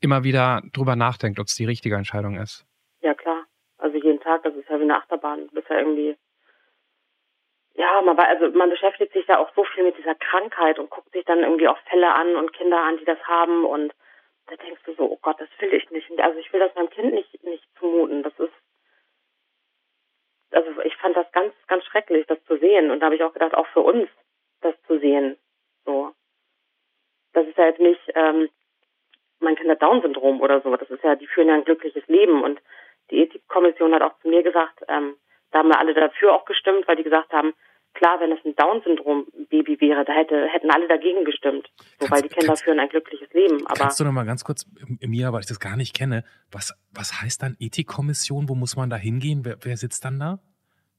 [0.00, 2.64] immer wieder drüber nachdenkt, ob es die richtige Entscheidung ist.
[3.02, 3.44] Ja, klar.
[3.76, 5.48] Also jeden Tag, das ist ja wie eine Achterbahn.
[5.48, 6.16] Du bist ja irgendwie,
[7.74, 11.12] ja, man, also man beschäftigt sich ja auch so viel mit dieser Krankheit und guckt
[11.12, 13.92] sich dann irgendwie auch Fälle an und Kinder an, die das haben und
[14.46, 16.10] da denkst du so, oh Gott, das will ich nicht.
[16.20, 18.22] Also ich will das meinem Kind nicht, nicht zumuten.
[18.22, 18.52] Das ist,
[20.50, 22.90] also ich fand das ganz, ganz schrecklich, das zu sehen.
[22.90, 24.08] Und da habe ich auch gedacht, auch für uns,
[24.60, 25.38] das zu sehen.
[25.84, 26.12] So.
[27.32, 28.50] Das ist ja jetzt nicht, ähm,
[29.40, 30.76] mein Kind hat Down-Syndrom oder so.
[30.76, 32.42] Das ist ja, die führen ja ein glückliches Leben.
[32.42, 32.60] Und
[33.10, 35.16] die Ethikkommission hat auch zu mir gesagt, ähm,
[35.52, 37.54] da haben wir alle dafür auch gestimmt, weil die gesagt haben,
[37.94, 41.70] klar, wenn es ein Down-Syndrom-Baby wäre, da hätte, hätten alle dagegen gestimmt.
[42.00, 43.66] So, weil die Kinder kannst, führen ein glückliches Leben.
[43.66, 44.66] Aber kannst du noch mal ganz kurz,
[45.00, 48.48] Mia, weil ich das gar nicht kenne, was, was heißt dann Ethikkommission?
[48.48, 49.44] Wo muss man da hingehen?
[49.44, 50.38] Wer, wer sitzt dann da?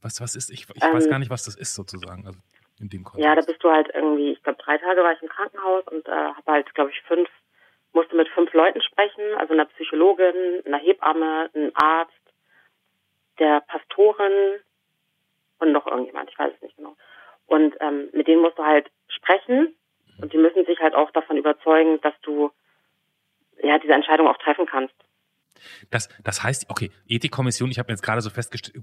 [0.02, 2.26] Was, was ist, ich, ich ähm, weiß gar nicht, was das ist sozusagen.
[2.28, 2.40] Also
[2.80, 3.26] in dem Kontext.
[3.26, 6.08] Ja, da bist du halt irgendwie, ich glaube, drei Tage war ich im Krankenhaus und
[6.08, 7.30] äh, habe halt, glaube ich, fünf
[7.94, 12.14] musste mit fünf Leuten sprechen, also einer Psychologin, einer Hebamme, einem Arzt,
[13.40, 14.60] der Pastorin
[15.60, 16.96] und noch irgendjemand, ich weiß es nicht genau.
[17.46, 19.76] Und ähm, mit denen musst du halt sprechen
[20.22, 22.52] und die müssen sich halt auch davon überzeugen, dass du
[23.62, 24.94] ja diese Entscheidung auch treffen kannst.
[25.92, 28.30] Das, das heißt, okay, Ethikkommission, ich habe mir jetzt gerade so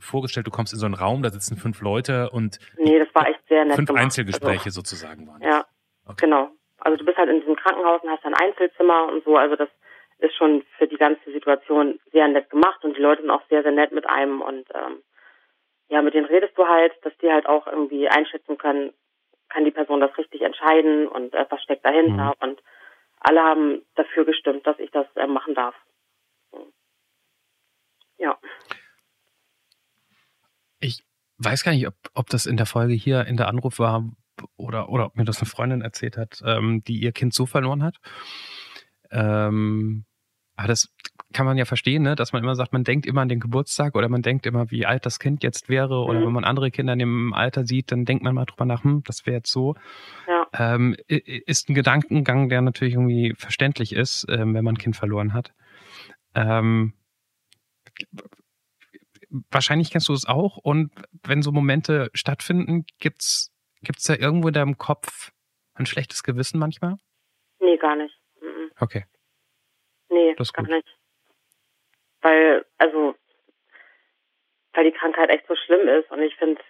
[0.01, 3.29] vorgestellt, du kommst in so einen Raum, da sitzen fünf Leute und nee, das war
[3.29, 4.05] echt sehr nett fünf gemacht.
[4.05, 5.43] Einzelgespräche also, sozusagen waren.
[5.43, 5.67] Ja,
[6.07, 6.27] okay.
[6.27, 6.51] genau.
[6.79, 9.37] Also du bist halt in diesem Krankenhaus und hast ein Einzelzimmer und so.
[9.37, 9.69] Also das
[10.23, 13.63] ist schon für die ganze Situation sehr nett gemacht und die Leute sind auch sehr,
[13.63, 15.03] sehr nett mit einem und ähm,
[15.89, 18.93] ja, mit denen redest du halt, dass die halt auch irgendwie einschätzen können,
[19.49, 22.49] kann die Person das richtig entscheiden und äh, was steckt dahinter mhm.
[22.49, 22.63] und
[23.21, 25.75] alle haben dafür gestimmt, dass ich das äh, machen darf.
[28.19, 28.39] Ja.
[30.79, 31.03] Ich
[31.39, 34.05] weiß gar nicht, ob, ob das in der Folge hier in der Anruf war,
[34.57, 37.83] oder, oder ob mir das eine Freundin erzählt hat, ähm, die ihr Kind so verloren
[37.83, 37.97] hat.
[39.11, 40.05] Ähm,
[40.61, 40.95] aber das
[41.33, 42.17] kann man ja verstehen, ne?
[42.17, 44.85] dass man immer sagt, man denkt immer an den Geburtstag oder man denkt immer, wie
[44.85, 46.03] alt das Kind jetzt wäre.
[46.05, 46.27] Oder mhm.
[46.27, 49.03] wenn man andere Kinder in dem Alter sieht, dann denkt man mal drüber nach, hm,
[49.05, 49.75] das wäre jetzt so.
[50.27, 50.47] Ja.
[50.53, 55.33] Ähm, ist ein Gedankengang, der natürlich irgendwie verständlich ist, ähm, wenn man ein Kind verloren
[55.33, 55.53] hat.
[56.35, 56.95] Ähm,
[59.51, 60.57] wahrscheinlich kennst du es auch.
[60.57, 60.91] Und
[61.23, 65.33] wenn so Momente stattfinden, gibt's Gibt es da irgendwo in deinem Kopf
[65.75, 66.97] ein schlechtes Gewissen manchmal?
[67.61, 68.15] Nee, gar nicht.
[68.41, 68.71] Mhm.
[68.79, 69.05] Okay.
[70.11, 70.87] Nee, das gar nicht.
[72.21, 73.15] Weil, also,
[74.73, 76.61] weil die Krankheit echt so schlimm ist und ich finde,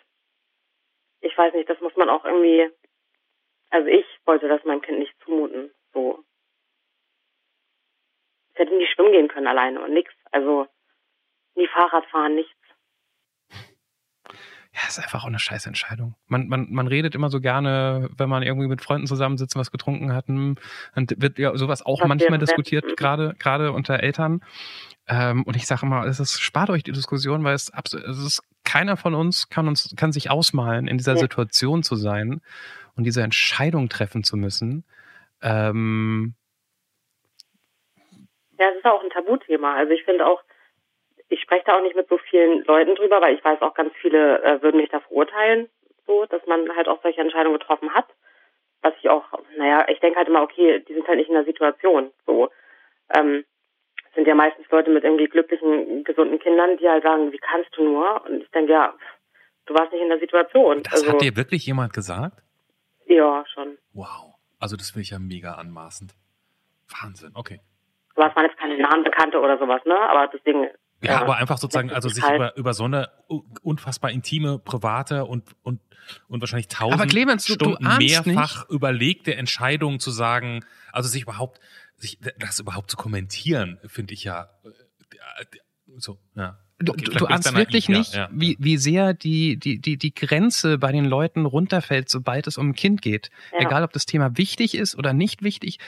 [1.21, 2.71] ich weiß nicht, das muss man auch irgendwie,
[3.71, 6.25] also ich wollte das meinem Kind nicht zumuten, so.
[8.53, 10.67] Es hätte nie schwimmen gehen können alleine und nix, also
[11.55, 12.60] nie Fahrrad fahren, nichts
[14.73, 16.15] ja, ist einfach auch eine scheiß Entscheidung.
[16.29, 20.13] Man, man, man redet immer so gerne, wenn man irgendwie mit Freunden zusammensitzt, was getrunken
[20.15, 20.57] hat, hm,
[20.95, 24.43] dann wird ja sowas auch was manchmal diskutiert, gerade gerade unter Eltern.
[25.09, 28.19] Ähm, und ich sage immer, es ist, spart euch die Diskussion, weil es absolut, es
[28.19, 31.19] ist keiner von uns kann uns kann sich ausmalen, in dieser ja.
[31.19, 32.41] Situation zu sein
[32.95, 34.85] und diese Entscheidung treffen zu müssen.
[35.43, 36.35] Ähm,
[38.59, 39.75] ja, es ist auch ein Tabuthema.
[39.75, 40.43] Also ich finde auch,
[41.31, 43.93] ich spreche da auch nicht mit so vielen Leuten drüber, weil ich weiß auch ganz
[44.01, 45.69] viele äh, würden mich da verurteilen,
[46.07, 48.07] so, dass man halt auch solche Entscheidungen getroffen hat.
[48.83, 49.25] Was ich auch,
[49.57, 52.51] naja, ich denke halt immer, okay, die sind halt nicht in der Situation, so.
[53.15, 53.45] Ähm,
[54.15, 57.85] sind ja meistens Leute mit irgendwie glücklichen, gesunden Kindern, die halt sagen, wie kannst du
[57.85, 58.25] nur?
[58.25, 58.95] Und ich denke, ja,
[59.67, 60.83] du warst nicht in der Situation.
[60.83, 62.43] Das also, hat dir wirklich jemand gesagt?
[63.07, 63.79] Ja, schon.
[63.93, 64.35] Wow.
[64.59, 66.13] Also das finde ich ja mega anmaßend.
[67.01, 67.61] Wahnsinn, okay.
[68.17, 69.99] Was waren jetzt keine nahen Bekannte oder sowas, ne?
[69.99, 70.69] Aber deswegen.
[71.03, 73.11] Ja, ja aber einfach sozusagen, also sich halt über, über so eine
[73.63, 75.81] unfassbar intime, private und, und,
[76.29, 78.71] und wahrscheinlich tausend Clemens, du, Stunden du mehrfach nicht.
[78.71, 81.61] überlegte Entscheidung zu sagen, also sich überhaupt,
[81.97, 85.45] sich das überhaupt zu kommentieren, finde ich ja äh,
[85.99, 86.59] so, ja.
[86.83, 88.29] Du, okay, du ahnst wirklich naiv, nicht, ja, ja.
[88.33, 92.71] Wie, wie sehr die, die, die, die Grenze bei den Leuten runterfällt, sobald es um
[92.71, 93.31] ein Kind geht.
[93.53, 93.67] Ja.
[93.67, 95.79] Egal, ob das Thema wichtig ist oder nicht wichtig,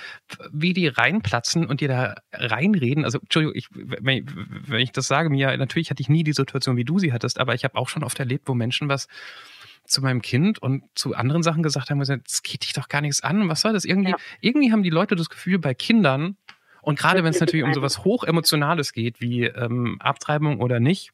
[0.52, 3.06] wie die reinplatzen und dir da reinreden.
[3.06, 4.24] Also, Entschuldigung, ich, wenn, ich,
[4.66, 7.40] wenn ich das sage, mir, natürlich hatte ich nie die Situation, wie du sie hattest,
[7.40, 9.08] aber ich habe auch schon oft erlebt, wo Menschen was
[9.84, 13.22] zu meinem Kind und zu anderen Sachen gesagt haben, das geht dich doch gar nichts
[13.22, 13.48] an.
[13.48, 13.84] Was soll das?
[13.84, 16.36] Irgendwie, irgendwie haben die Leute das Gefühl, bei Kindern,
[16.82, 21.12] und gerade wenn es natürlich um sowas hochemotionales geht, wie ähm, Abtreibung oder nicht,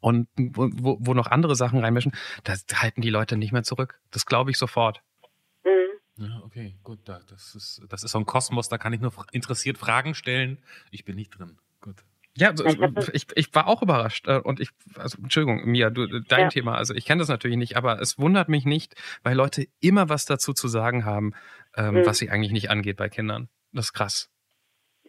[0.00, 2.12] und wo, wo noch andere Sachen reinmischen,
[2.44, 4.00] da halten die Leute nicht mehr zurück.
[4.10, 5.02] Das glaube ich sofort.
[5.64, 6.24] Mhm.
[6.24, 7.00] Ja, okay, gut.
[7.04, 10.58] Das ist, das ist so ein Kosmos, da kann ich nur interessiert Fragen stellen.
[10.90, 11.58] Ich bin nicht drin.
[11.80, 11.96] Gut.
[12.36, 12.52] Ja,
[13.12, 14.26] ich, ich war auch überrascht.
[14.28, 16.48] Äh, und ich, also Entschuldigung, Mia, du, dein ja.
[16.48, 20.08] Thema, also ich kenne das natürlich nicht, aber es wundert mich nicht, weil Leute immer
[20.08, 21.32] was dazu zu sagen haben,
[21.76, 22.06] ähm, mhm.
[22.06, 23.48] was sie eigentlich nicht angeht bei Kindern.
[23.72, 24.30] Das ist krass.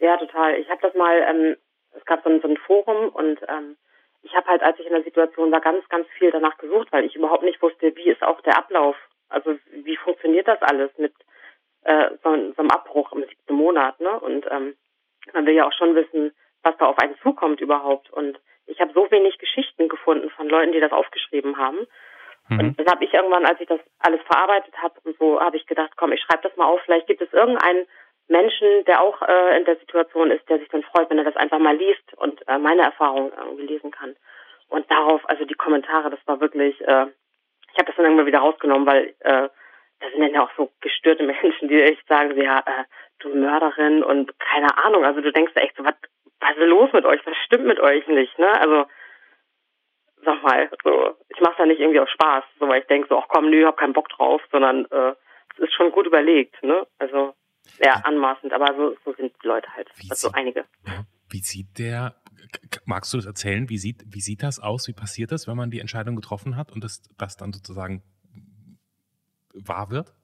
[0.00, 0.56] Ja, total.
[0.56, 1.56] Ich habe das mal, ähm,
[1.96, 3.76] es gab so ein, so ein Forum und ähm,
[4.22, 7.04] ich habe halt, als ich in der Situation war, ganz, ganz viel danach gesucht, weil
[7.04, 8.96] ich überhaupt nicht wusste, wie ist auch der Ablauf.
[9.28, 11.14] Also wie funktioniert das alles mit
[11.84, 14.18] äh, so, so einem Abbruch im siebten Monat, ne?
[14.20, 14.76] Und ähm,
[15.32, 16.32] man will ja auch schon wissen,
[16.62, 18.10] was da auf einen zukommt überhaupt.
[18.10, 21.86] Und ich habe so wenig Geschichten gefunden von Leuten, die das aufgeschrieben haben.
[22.48, 22.60] Mhm.
[22.60, 25.66] Und dann habe ich irgendwann, als ich das alles verarbeitet habe und so, habe ich
[25.66, 26.80] gedacht, komm, ich schreibe das mal auf.
[26.84, 27.86] Vielleicht gibt es irgendeinen
[28.28, 31.36] Menschen, der auch äh, in der Situation ist, der sich dann freut, wenn er das
[31.36, 34.14] einfach mal liest und äh, meine Erfahrungen irgendwie lesen kann.
[34.68, 37.06] Und darauf, also die Kommentare, das war wirklich, äh,
[37.72, 39.48] ich habe das dann irgendwann wieder rausgenommen, weil äh,
[40.00, 42.84] da sind dann ja auch so gestörte Menschen, die echt sagen, ja, äh,
[43.20, 45.04] du Mörderin und keine Ahnung.
[45.04, 45.94] Also du denkst echt so, was,
[46.40, 47.20] was ist los mit euch?
[47.26, 48.38] Was stimmt mit euch nicht?
[48.38, 48.48] Ne?
[48.60, 48.86] Also
[50.24, 53.18] sag mal, so ich mache da nicht irgendwie auf Spaß, so weil ich denke so,
[53.18, 55.14] ach komm, nö, hab keinen Bock drauf, sondern äh,
[55.54, 56.86] es ist schon gut überlegt, ne?
[56.98, 57.34] Also
[57.76, 59.88] sehr anmaßend, aber so, so sind die Leute halt.
[59.96, 60.64] Wie also einige.
[60.86, 62.14] Ja, wie sieht der,
[62.84, 63.68] magst du das erzählen?
[63.68, 64.88] Wie sieht, wie sieht das aus?
[64.88, 68.02] Wie passiert das, wenn man die Entscheidung getroffen hat und das, das dann sozusagen
[69.52, 70.14] wahr wird?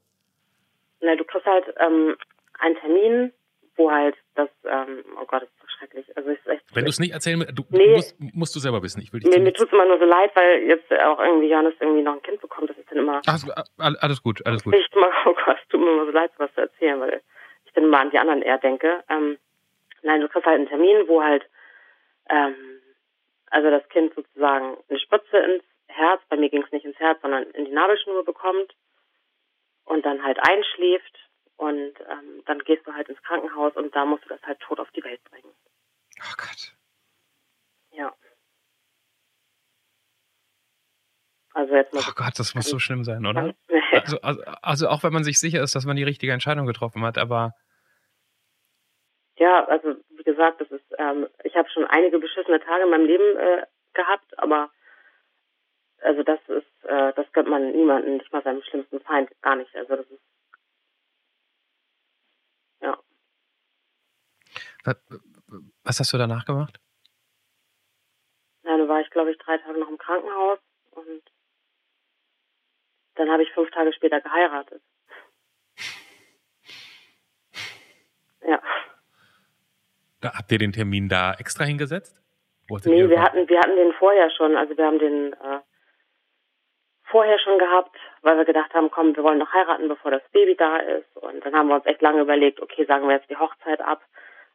[1.00, 2.16] Na, du kriegst halt ähm,
[2.58, 3.32] einen Termin,
[3.76, 6.16] wo halt das, ähm, oh Gott, das ist so schrecklich.
[6.16, 9.02] Also ist echt Wenn du es nicht erzählen du nee, musst, musst du selber wissen.
[9.02, 11.48] Ich will dich nee, mir tut es immer nur so leid, weil jetzt auch irgendwie
[11.48, 12.70] Janis irgendwie noch ein Kind bekommt.
[12.70, 13.20] Das ist dann immer.
[13.26, 13.38] Ach,
[13.78, 14.74] alles gut, alles gut.
[14.74, 14.86] Ich,
[15.26, 17.22] oh Gott, es tut mir immer so leid, was zu erzählen, weil
[17.74, 19.04] dann mal an die anderen eher denke.
[19.08, 19.38] Ähm,
[20.02, 21.44] nein, du kriegst halt einen Termin, wo halt
[22.28, 22.80] ähm,
[23.50, 27.20] also das Kind sozusagen eine Spritze ins Herz, bei mir ging es nicht ins Herz,
[27.22, 28.74] sondern in die Nabelschnur bekommt
[29.84, 31.18] und dann halt einschläft
[31.56, 34.80] und ähm, dann gehst du halt ins Krankenhaus und da musst du das halt tot
[34.80, 35.52] auf die Welt bringen.
[36.20, 36.74] Oh Gott.
[37.92, 38.12] Ja.
[41.52, 43.54] Also jetzt mal oh Gott, das muss so schlimm sein, oder?
[43.94, 47.04] Also, also, also auch wenn man sich sicher ist, dass man die richtige Entscheidung getroffen
[47.04, 47.54] hat, aber
[49.36, 53.06] ja, also wie gesagt, das ist, ähm, ich habe schon einige beschissene Tage in meinem
[53.06, 54.70] Leben äh, gehabt, aber
[55.98, 59.74] also das ist, äh, das gönnt man niemanden, nicht mal seinem schlimmsten Feind, gar nicht.
[59.74, 60.20] Also das ist
[62.80, 62.98] ja.
[65.82, 66.78] Was hast du danach gemacht?
[68.64, 70.58] Ja, dann war ich, glaube ich, drei Tage noch im Krankenhaus
[70.92, 71.22] und
[73.14, 74.82] dann habe ich fünf Tage später geheiratet.
[78.46, 78.62] Ja.
[80.24, 82.16] Da habt ihr den Termin da extra hingesetzt?
[82.70, 84.56] Wolltet nee, wir hatten, wir hatten den vorher schon.
[84.56, 85.60] Also wir haben den äh,
[87.02, 90.56] vorher schon gehabt, weil wir gedacht haben, komm, wir wollen noch heiraten, bevor das Baby
[90.56, 91.14] da ist.
[91.18, 94.00] Und dann haben wir uns echt lange überlegt, okay, sagen wir jetzt die Hochzeit ab.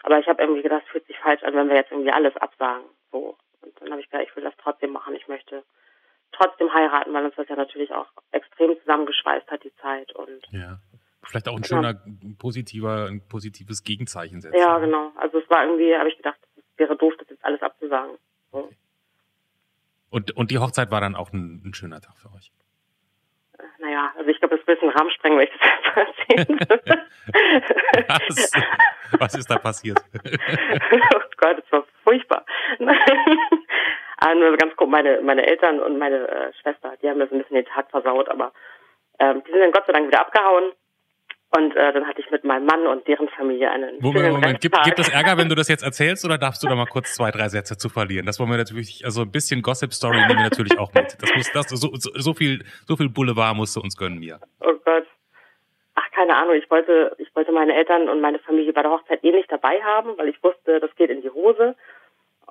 [0.01, 2.35] Aber ich habe irgendwie gedacht, es fühlt sich falsch an, wenn wir jetzt irgendwie alles
[2.37, 2.89] absagen.
[3.11, 3.37] So.
[3.61, 5.13] Und dann habe ich gedacht, ich will das trotzdem machen.
[5.13, 5.61] Ich möchte
[6.31, 10.15] trotzdem heiraten, weil uns das ja natürlich auch extrem zusammengeschweißt hat, die Zeit.
[10.15, 10.79] Und ja.
[11.29, 11.81] Vielleicht auch ein genau.
[11.81, 11.99] schöner,
[12.39, 14.57] positiver, ein positives Gegenzeichen setzen.
[14.57, 15.11] Ja, genau.
[15.15, 18.17] Also es war irgendwie, habe ich gedacht, es wäre doof, das jetzt alles abzusagen.
[18.51, 18.57] So.
[18.59, 18.75] Okay.
[20.09, 22.51] Und, und die Hochzeit war dann auch ein, ein schöner Tag für euch?
[23.59, 26.59] Äh, naja, also ich glaube, es wird ein Rahmen sprengen, weil ich das jetzt erzählen
[28.07, 28.51] was,
[29.19, 29.99] was ist da passiert?
[30.23, 32.43] oh Gott, das war furchtbar.
[34.17, 37.55] also ganz grob meine, meine Eltern und meine äh, Schwester, die haben so ein bisschen
[37.55, 38.51] den Tag versaut, aber
[39.19, 40.71] ähm, die sind dann Gott sei Dank wieder abgehauen.
[41.51, 43.99] Und äh, dann hatte ich mit meinem Mann und deren Familie einen.
[43.99, 44.61] Moment, Moment.
[44.61, 47.15] Gibt, gibt es Ärger, wenn du das jetzt erzählst, oder darfst du da mal kurz
[47.15, 48.27] zwei, drei Sätze zu verlieren?
[48.27, 51.17] Das wollen wir natürlich, also ein bisschen Gossip-Story nehmen wir natürlich auch mit.
[51.19, 54.39] Das muss, das, so, so, so viel, so viel Boulevard musst du uns gönnen, mir.
[54.59, 55.07] Oh Gott.
[55.95, 56.53] Ach, keine Ahnung.
[56.53, 59.81] Ich wollte, ich wollte meine Eltern und meine Familie bei der Hochzeit eh nicht dabei
[59.81, 61.75] haben, weil ich wusste, das geht in die Hose.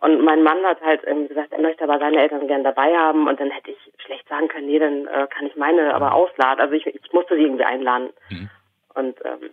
[0.01, 3.29] Und mein Mann hat halt irgendwie gesagt, er möchte aber seine Eltern gern dabei haben.
[3.29, 6.61] Und dann hätte ich schlecht sagen können, nee, dann äh, kann ich meine aber ausladen.
[6.61, 8.11] Also ich, ich musste sie irgendwie einladen.
[8.31, 8.51] Mhm.
[8.99, 9.51] Und ähm,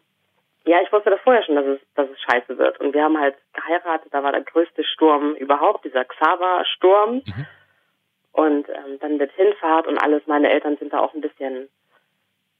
[0.65, 2.79] ja, ich wusste das vorher schon, dass es, dass es scheiße wird.
[2.79, 7.21] Und wir haben halt geheiratet, da war der größte Sturm überhaupt, dieser Xaver-Sturm.
[7.23, 7.45] Mhm.
[8.31, 11.69] Und ähm, dann mit Hinfahrt und alles, meine Eltern sind da auch ein bisschen,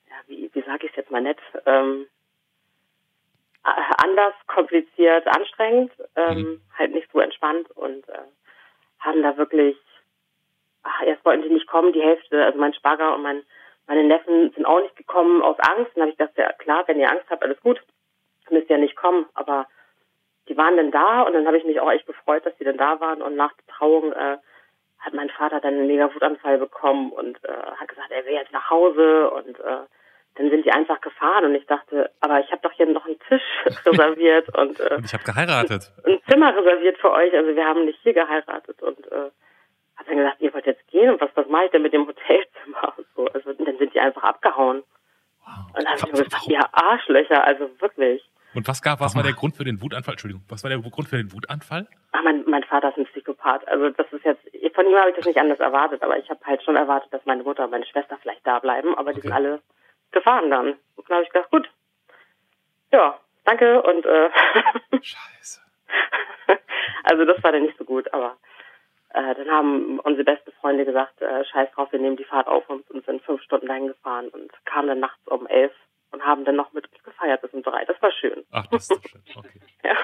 [0.08, 2.08] ja, wie, wie sage ich es jetzt mal nett, ähm,
[3.64, 6.62] anders, kompliziert, anstrengend, ähm, mhm.
[6.78, 8.20] halt nicht so entspannt und äh,
[9.00, 9.76] haben da wirklich,
[10.84, 13.44] ach, erst wollten die nicht kommen, die Hälfte, also mein Schwager und mein
[13.88, 15.92] meine Neffen sind auch nicht gekommen aus Angst.
[15.96, 17.82] Dann habe ich gedacht, ja klar, wenn ihr Angst habt, alles gut,
[18.50, 19.26] müsst ihr nicht kommen.
[19.34, 19.68] Aber
[20.48, 22.78] die waren dann da und dann habe ich mich auch echt gefreut, dass die dann
[22.78, 23.22] da waren.
[23.22, 24.38] Und nach der Trauung äh,
[25.00, 28.52] hat mein Vater dann einen mega Wutanfall bekommen und äh, hat gesagt, er will jetzt
[28.52, 29.86] nach Hause und äh,
[30.36, 33.20] dann sind die einfach gefahren und ich dachte, aber ich habe doch hier noch einen
[33.20, 33.44] Tisch
[33.86, 35.92] reserviert und, äh, und ich habe geheiratet.
[36.04, 39.30] Ein Zimmer reserviert für euch, also wir haben nicht hier geheiratet und äh,
[39.96, 42.08] hat dann gesagt, ihr wollt jetzt gehen und was, was mache ich denn mit dem
[42.08, 43.28] Hotelzimmer und so.
[43.28, 44.84] Also dann sind die einfach abgehauen.
[45.46, 45.76] Wow.
[45.76, 48.24] Und dann habe ich mir gesagt, ihr Arschlöcher, also wirklich.
[48.56, 50.14] Und was gab, was war der Grund für den Wutanfall?
[50.14, 51.88] Entschuldigung, was war der Grund für den Wutanfall?
[52.14, 53.68] Ach, mein, mein Vater ist ein Psychopath.
[53.68, 54.42] Also das ist jetzt,
[54.74, 57.26] von ihm habe ich das nicht anders erwartet, aber ich habe halt schon erwartet, dass
[57.26, 59.28] meine Mutter und meine Schwester vielleicht da bleiben, aber die okay.
[59.28, 59.62] sind alle
[60.12, 60.68] gefahren dann.
[60.96, 61.70] Und dann habe ich gedacht, gut,
[62.92, 64.30] ja, danke und äh,
[65.02, 65.62] Scheiße.
[67.04, 68.38] also das war dann nicht so gut, aber
[69.16, 72.70] äh, dann haben unsere besten Freunde gesagt, äh, scheiß drauf, wir nehmen die Fahrt auf
[72.70, 75.72] und, und sind fünf Stunden dahin gefahren und kamen dann nachts um elf
[76.12, 77.86] und haben dann noch mit uns gefeiert bis um drei.
[77.86, 78.44] Das war schön.
[78.52, 79.22] Ach, das ist doch schön.
[79.36, 79.60] Okay.
[79.84, 79.96] ja.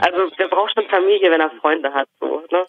[0.00, 2.08] also der braucht schon Familie, wenn er Freunde hat.
[2.20, 2.66] So, ne?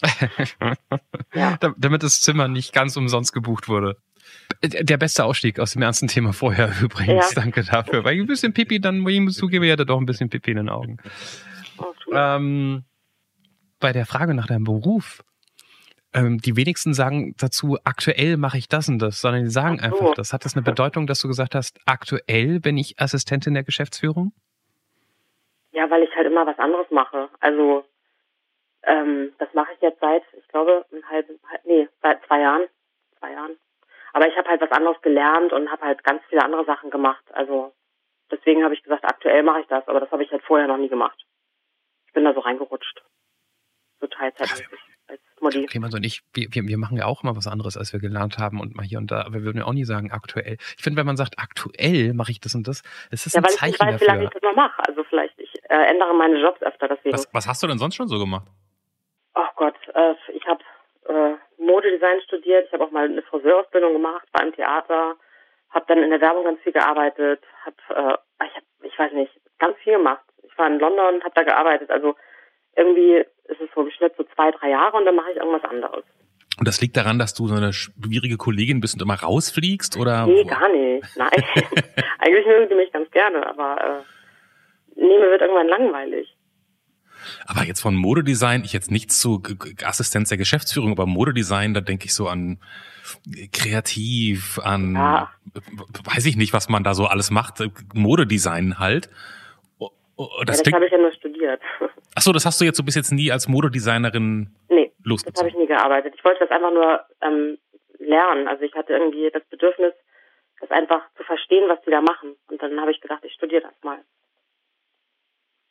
[1.33, 1.57] ja.
[1.77, 3.97] Damit das Zimmer nicht ganz umsonst gebucht wurde.
[4.63, 7.33] Der beste Ausstieg aus dem ernsten Thema vorher übrigens.
[7.33, 7.41] Ja.
[7.41, 8.03] Danke dafür.
[8.03, 10.57] Weil ein bisschen Pipi, dann ich muss zugeben, ihr hattet doch ein bisschen Pipi in
[10.57, 10.97] den Augen.
[11.77, 12.83] Oh, ähm,
[13.83, 15.25] bei der Frage nach deinem Beruf,
[16.13, 19.85] ähm, die wenigsten sagen dazu, aktuell mache ich das und das, sondern die sagen so.
[19.85, 23.63] einfach, das hat das eine Bedeutung, dass du gesagt hast, aktuell bin ich Assistentin der
[23.63, 24.31] Geschäftsführung?
[25.73, 27.27] Ja, weil ich halt immer was anderes mache.
[27.41, 27.83] Also
[28.83, 32.63] ähm, das mache ich jetzt seit, ich glaube, ein halben, nee, seit zwei Jahren.
[33.19, 33.57] Zwei Jahren.
[34.13, 37.25] Aber ich habe halt was anderes gelernt und habe halt ganz viele andere Sachen gemacht.
[37.33, 37.73] Also
[38.31, 40.77] deswegen habe ich gesagt, aktuell mache ich das, aber das habe ich halt vorher noch
[40.77, 41.19] nie gemacht.
[42.07, 43.03] Ich bin da so reingerutscht
[44.03, 44.67] so teilzeitmäßig
[45.07, 45.65] als Modi.
[45.65, 48.59] Clemens und ich, wir, wir machen ja auch immer was anderes, als wir gelernt haben
[48.59, 50.57] und mal hier und da, aber wir würden ja auch nie sagen aktuell.
[50.77, 53.45] Ich finde, wenn man sagt, aktuell mache ich das und das, es ist ja, ein
[53.45, 54.81] weil Zeichen ich nicht weiß, wie lange ich das noch mache.
[54.87, 57.13] Also vielleicht, ich äh, ändere meine Jobs öfter, deswegen.
[57.13, 58.47] Was, was hast du denn sonst schon so gemacht?
[59.33, 60.63] Ach Gott, äh, ich habe
[61.07, 65.15] äh, Modedesign studiert, ich habe auch mal eine Friseurausbildung gemacht beim Theater,
[65.69, 69.31] habe dann in der Werbung ganz viel gearbeitet, habe, äh, ich, hab, ich weiß nicht,
[69.59, 70.23] ganz viel gemacht.
[70.43, 72.15] Ich war in London, habe da gearbeitet, also
[72.75, 75.69] irgendwie ist es so im Schnitt so zwei, drei Jahre und dann mache ich irgendwas
[75.69, 76.03] anderes.
[76.57, 80.27] Und das liegt daran, dass du so eine schwierige Kollegin bist und immer rausfliegst, oder?
[80.27, 81.07] Nee, gar nicht.
[81.17, 81.31] Nein.
[82.19, 84.03] Eigentlich mögen die mich ganz gerne, aber
[84.95, 86.35] äh, nee, mir wird irgendwann langweilig.
[87.45, 89.41] Aber jetzt von Modedesign, ich jetzt nichts zu
[89.83, 92.59] Assistenz der Geschäftsführung, aber Modedesign, da denke ich so an
[93.51, 95.31] kreativ, an ja.
[96.03, 99.09] weiß ich nicht, was man da so alles macht, Modedesign halt.
[100.17, 101.61] Das, ja, das habe ich ja nur studiert.
[102.15, 105.33] Ach so, das hast du jetzt so bis jetzt nie als Modedesignerin nee, losgezogen?
[105.33, 106.13] das habe ich nie gearbeitet.
[106.15, 107.57] Ich wollte das einfach nur ähm,
[107.99, 108.47] lernen.
[108.47, 109.93] Also ich hatte irgendwie das Bedürfnis,
[110.59, 112.35] das einfach zu verstehen, was die da machen.
[112.49, 113.99] Und dann habe ich gedacht, ich studiere das mal.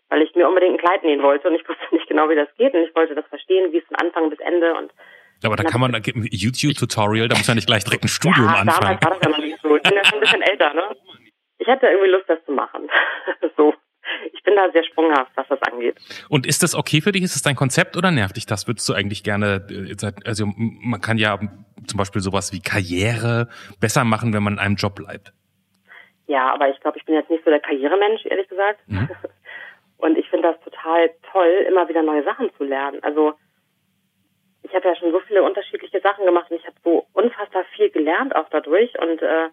[0.08, 2.52] Weil ich mir unbedingt ein Kleid nähen wollte und ich wusste nicht genau, wie das
[2.56, 2.74] geht.
[2.74, 4.92] Und ich wollte das verstehen, wie es von Anfang bis Ende und
[5.44, 8.08] aber da kann man, da gibt ein YouTube-Tutorial, da muss man nicht gleich direkt ein
[8.08, 8.98] Studium ja, anfangen.
[9.00, 9.74] damals war das ja noch nicht so.
[9.74, 10.84] Ich bin ja schon ein bisschen älter, ne?
[11.58, 12.88] Ich hatte irgendwie Lust, das zu machen.
[13.56, 13.74] so
[14.32, 15.96] ich bin da sehr sprunghaft, was das angeht.
[16.28, 17.22] Und ist das okay für dich?
[17.22, 18.66] Ist das dein Konzept oder nervt dich das?
[18.66, 21.38] Würdest du eigentlich gerne, äh, also man kann ja
[21.86, 23.48] zum Beispiel sowas wie Karriere
[23.80, 25.32] besser machen, wenn man in einem Job bleibt.
[26.26, 28.80] Ja, aber ich glaube, ich bin jetzt nicht so der Karrieremensch, ehrlich gesagt.
[28.86, 29.08] Mhm.
[29.98, 33.00] Und ich finde das total toll, immer wieder neue Sachen zu lernen.
[33.02, 33.34] Also
[34.62, 37.90] ich habe ja schon so viele unterschiedliche Sachen gemacht und ich habe so unfassbar viel
[37.90, 39.48] gelernt auch dadurch und äh,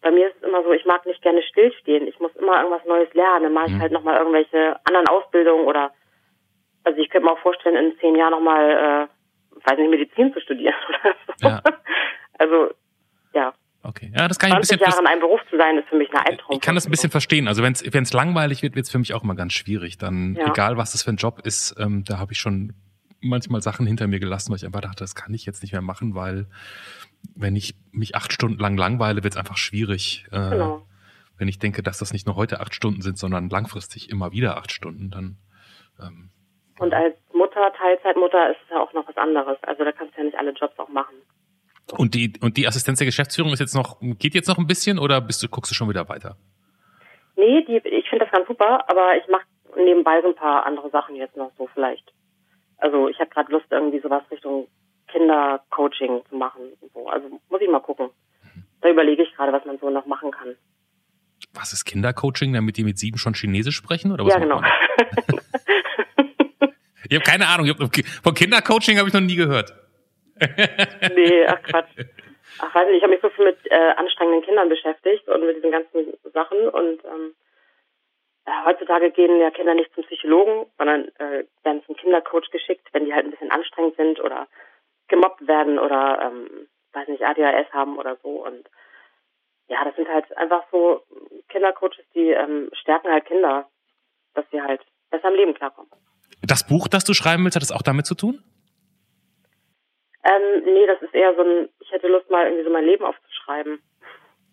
[0.00, 2.06] bei mir ist es immer so, ich mag nicht gerne stillstehen.
[2.06, 3.44] Ich muss immer irgendwas Neues lernen.
[3.44, 3.80] Dann mache ich mhm.
[3.80, 5.92] halt nochmal irgendwelche anderen Ausbildungen oder
[6.84, 10.40] Also ich könnte mir auch vorstellen, in zehn Jahren nochmal, äh, weiß nicht, Medizin zu
[10.40, 11.48] studieren oder so.
[11.48, 11.62] Ja.
[12.38, 12.70] Also,
[13.34, 13.52] ja.
[13.82, 14.12] Okay.
[14.14, 14.90] Ja, das kann ich ein 20 bisschen.
[14.90, 16.54] Jahre in einem Beruf zu sein, ist für mich eine Albtraum.
[16.54, 17.48] Ich kann das ein bisschen verstehen.
[17.48, 19.98] Also wenn es langweilig wird, wird es für mich auch immer ganz schwierig.
[19.98, 20.48] Dann, Ja.
[20.48, 22.74] egal was das für ein Job ist, ähm, da habe ich schon
[23.20, 25.82] manchmal Sachen hinter mir gelassen, weil ich einfach dachte, das kann ich jetzt nicht mehr
[25.82, 26.46] machen, weil
[27.34, 30.26] wenn ich mich acht Stunden lang langweile, wird es einfach schwierig.
[30.30, 30.82] Äh, Genau.
[31.36, 34.56] Wenn ich denke, dass das nicht nur heute acht Stunden sind, sondern langfristig immer wieder
[34.56, 35.36] acht Stunden, dann
[36.00, 36.30] ähm,
[36.80, 39.56] Und als Mutter, Teilzeitmutter, ist es ja auch noch was anderes.
[39.62, 41.14] Also da kannst du ja nicht alle Jobs auch machen.
[41.92, 44.98] und die und die Assistenz der Geschäftsführung ist jetzt noch geht jetzt noch ein bisschen
[44.98, 46.36] oder bist du guckst du schon wieder weiter?
[47.36, 49.46] Nee, die, ich finde das ganz super, aber ich mache
[49.76, 52.12] nebenbei so ein paar andere Sachen jetzt noch so vielleicht.
[52.78, 54.68] Also ich habe gerade Lust, irgendwie sowas Richtung
[55.08, 56.62] Kindercoaching zu machen.
[56.94, 57.08] So.
[57.08, 58.10] Also muss ich mal gucken.
[58.80, 60.54] Da überlege ich gerade, was man so noch machen kann.
[61.54, 64.34] Was ist Kindercoaching, damit die mit sieben schon Chinesisch sprechen oder was?
[64.34, 64.62] ja, genau.
[67.08, 67.68] Ich habe keine Ahnung.
[67.68, 69.72] Hab, von Kindercoaching habe ich noch nie gehört.
[70.40, 71.88] nee, ach Quatsch.
[72.60, 75.56] Ach, weiß nicht, ich habe mich so viel mit äh, anstrengenden Kindern beschäftigt und mit
[75.56, 77.34] diesen ganzen Sachen und ähm,
[78.64, 83.14] heutzutage gehen ja Kinder nicht zum Psychologen, sondern äh, werden zum Kindercoach geschickt, wenn die
[83.14, 84.46] halt ein bisschen anstrengend sind oder
[85.08, 88.68] gemobbt werden oder ähm, weiß nicht, ADHS haben oder so und
[89.68, 91.02] ja, das sind halt einfach so
[91.48, 93.68] Kindercoaches, die ähm, stärken halt Kinder,
[94.34, 94.80] dass sie halt
[95.10, 95.90] besser im Leben klarkommen.
[96.42, 98.42] Das Buch, das du schreiben willst, hat das auch damit zu tun?
[100.24, 103.04] Ähm, nee, das ist eher so ein, ich hätte Lust mal irgendwie so mein Leben
[103.04, 103.82] aufzuschreiben.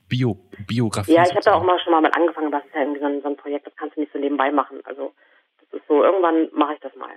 [0.08, 0.38] Bio,
[0.68, 1.14] Biografie.
[1.14, 3.06] Ja, ich habe da auch mal schon mal mit angefangen, das ist ja irgendwie so
[3.08, 4.80] ein, so ein Projekt, das kannst du nicht so nebenbei machen.
[4.86, 5.14] Also
[5.62, 7.12] das ist so, irgendwann mache ich das mal.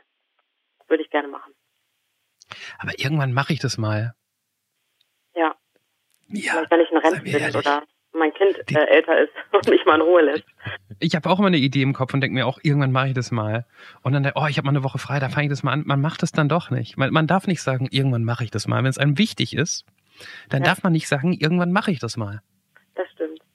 [0.88, 1.52] Würde ich gerne machen.
[2.78, 4.14] Aber irgendwann mache ich das mal.
[5.34, 5.54] Ja,
[6.28, 6.52] Ja.
[6.52, 7.82] vielleicht wenn ich in Rente bin oder
[8.12, 10.44] mein Kind äh, älter ist und mich mal in Ruhe lässt.
[10.98, 13.14] Ich habe auch immer eine Idee im Kopf und denke mir auch, irgendwann mache ich
[13.14, 13.66] das mal.
[14.02, 15.82] Und dann, oh, ich habe mal eine Woche frei, da fange ich das mal an.
[15.86, 16.96] Man macht das dann doch nicht.
[16.96, 18.78] Man, man darf nicht sagen, irgendwann mache ich das mal.
[18.82, 19.84] Wenn es einem wichtig ist,
[20.48, 20.70] dann Ja.
[20.70, 22.40] darf man nicht sagen, irgendwann mache ich das mal.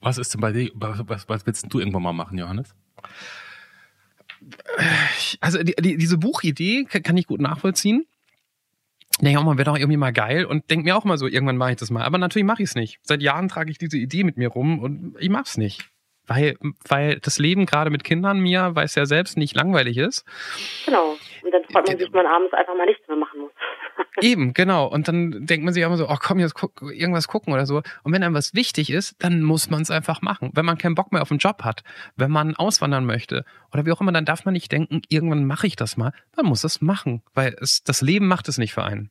[0.03, 2.75] Was ist denn bei dir, was, was, was willst denn du irgendwann mal machen, Johannes?
[5.39, 8.05] Also die, die, diese Buchidee kann, kann ich gut nachvollziehen.
[9.21, 11.55] Denke auch mal, wäre doch irgendwie mal geil und denke mir auch mal so, irgendwann
[11.55, 12.03] mache ich das mal.
[12.03, 12.99] Aber natürlich mache ich es nicht.
[13.03, 15.89] Seit Jahren trage ich diese Idee mit mir rum und ich mache es nicht.
[16.25, 20.25] Weil, weil das Leben gerade mit Kindern mir, weiß ja selbst, nicht langweilig ist.
[20.85, 21.17] Genau.
[21.43, 23.51] Und dann freut man sich, wenn man abends einfach mal nichts mehr machen muss.
[24.21, 24.85] Eben, genau.
[24.87, 27.77] Und dann denkt man sich immer so, oh komm, jetzt guck, irgendwas gucken oder so.
[28.03, 30.51] Und wenn einem was wichtig ist, dann muss man es einfach machen.
[30.53, 31.83] Wenn man keinen Bock mehr auf den Job hat,
[32.15, 35.67] wenn man auswandern möchte oder wie auch immer, dann darf man nicht denken, irgendwann mache
[35.67, 36.13] ich das mal.
[36.37, 39.09] Man muss es machen, weil es, das Leben macht es nicht für einen.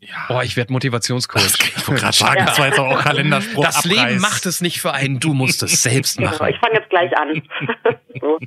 [0.00, 0.26] Ja.
[0.30, 1.44] Oh, ich werde Motivationscoach.
[1.76, 3.64] Ich wollte gerade sagen, das war jetzt auch Kalenderspruch.
[3.64, 4.08] Das Abreiß.
[4.08, 6.30] Leben macht es nicht für einen, du musst es selbst Genau.
[6.30, 6.48] machen.
[6.48, 7.42] Ich fange jetzt gleich an.
[8.20, 8.38] so.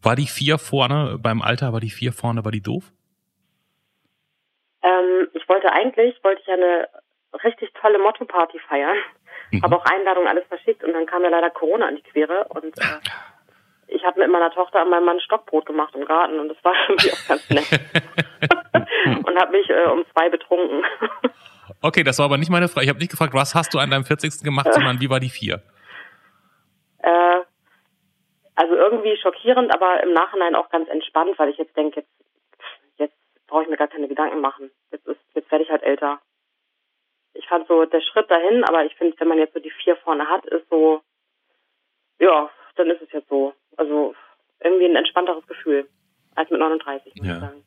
[0.00, 2.90] War die vier vorne, beim Alter war die vier vorne, war die doof?
[4.84, 6.88] Ähm, ich wollte eigentlich, wollte ich eine
[7.42, 8.96] richtig tolle Motto-Party feiern.
[9.50, 9.62] Mhm.
[9.62, 12.78] Habe auch Einladungen alles verschickt und dann kam ja leider Corona an die Quere und
[12.78, 13.00] äh,
[13.88, 16.74] ich habe mit meiner Tochter und meinem Mann Stockbrot gemacht im Garten und das war
[16.88, 17.66] irgendwie auch ganz nett.
[19.26, 20.84] und habe mich äh, um zwei betrunken.
[21.82, 22.84] Okay, das war aber nicht meine Frage.
[22.84, 24.42] Ich habe nicht gefragt, was hast du an deinem 40.
[24.44, 25.62] gemacht, sondern wie war die vier?
[27.04, 27.40] äh,
[28.56, 32.10] also irgendwie schockierend, aber im Nachhinein auch ganz entspannt, weil ich jetzt denke, jetzt
[33.46, 34.70] brauche ich mir gar keine Gedanken machen.
[34.90, 36.20] Jetzt ist, jetzt werde ich halt älter.
[37.34, 39.96] Ich fand so der Schritt dahin, aber ich finde, wenn man jetzt so die vier
[39.96, 41.02] vorne hat, ist so,
[42.20, 43.52] ja, dann ist es jetzt so.
[43.76, 44.14] Also
[44.60, 45.88] irgendwie ein entspannteres Gefühl
[46.36, 47.34] als mit 39, muss Ja.
[47.34, 47.64] ich sagen.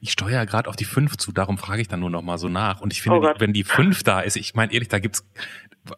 [0.00, 2.38] Ich steuere ja gerade auf die fünf zu, darum frage ich dann nur noch mal
[2.38, 2.80] so nach.
[2.80, 5.24] Und ich finde, Oh wenn die fünf da ist, ich meine ehrlich, da gibt's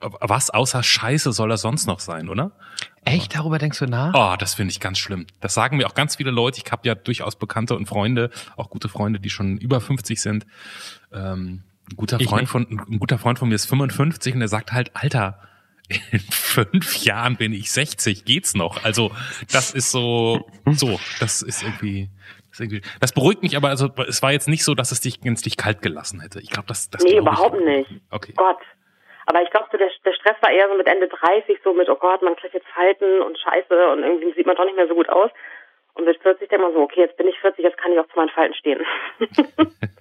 [0.01, 2.53] was außer Scheiße soll das sonst noch sein, oder?
[3.05, 3.35] Echt?
[3.35, 4.15] Darüber denkst du nach?
[4.15, 5.27] Oh, das finde ich ganz schlimm.
[5.41, 6.61] Das sagen mir auch ganz viele Leute.
[6.65, 10.47] Ich habe ja durchaus Bekannte und Freunde, auch gute Freunde, die schon über 50 sind.
[11.13, 12.51] Ähm, ein guter Ich Freund nicht.
[12.51, 15.41] von ein guter Freund von mir ist 55 und der sagt halt, Alter,
[16.13, 18.85] in fünf Jahren bin ich 60, geht's noch?
[18.85, 19.11] Also
[19.51, 22.11] das ist so, so, das ist irgendwie,
[23.01, 25.83] das, beruhigt mich, aber also es war jetzt nicht so, dass es dich gänzlich kalt
[25.83, 26.41] gelassen hätte.
[26.41, 27.27] Ich glaube, das, das Nee, glaub ich.
[27.29, 27.91] überhaupt nicht.
[28.11, 28.33] Okay.
[28.37, 28.59] Gott.
[29.27, 31.89] Aber ich glaube, so der, der Stress war eher so mit Ende 30, so mit,
[31.89, 34.89] oh Gott, man kriegt jetzt Falten und Scheiße und irgendwie sieht man doch nicht mehr
[34.89, 35.31] so gut aus.
[35.95, 38.09] Und mit 40 denkt man so, okay, jetzt bin ich 40, jetzt kann ich auch
[38.09, 38.81] zu meinen Falten stehen.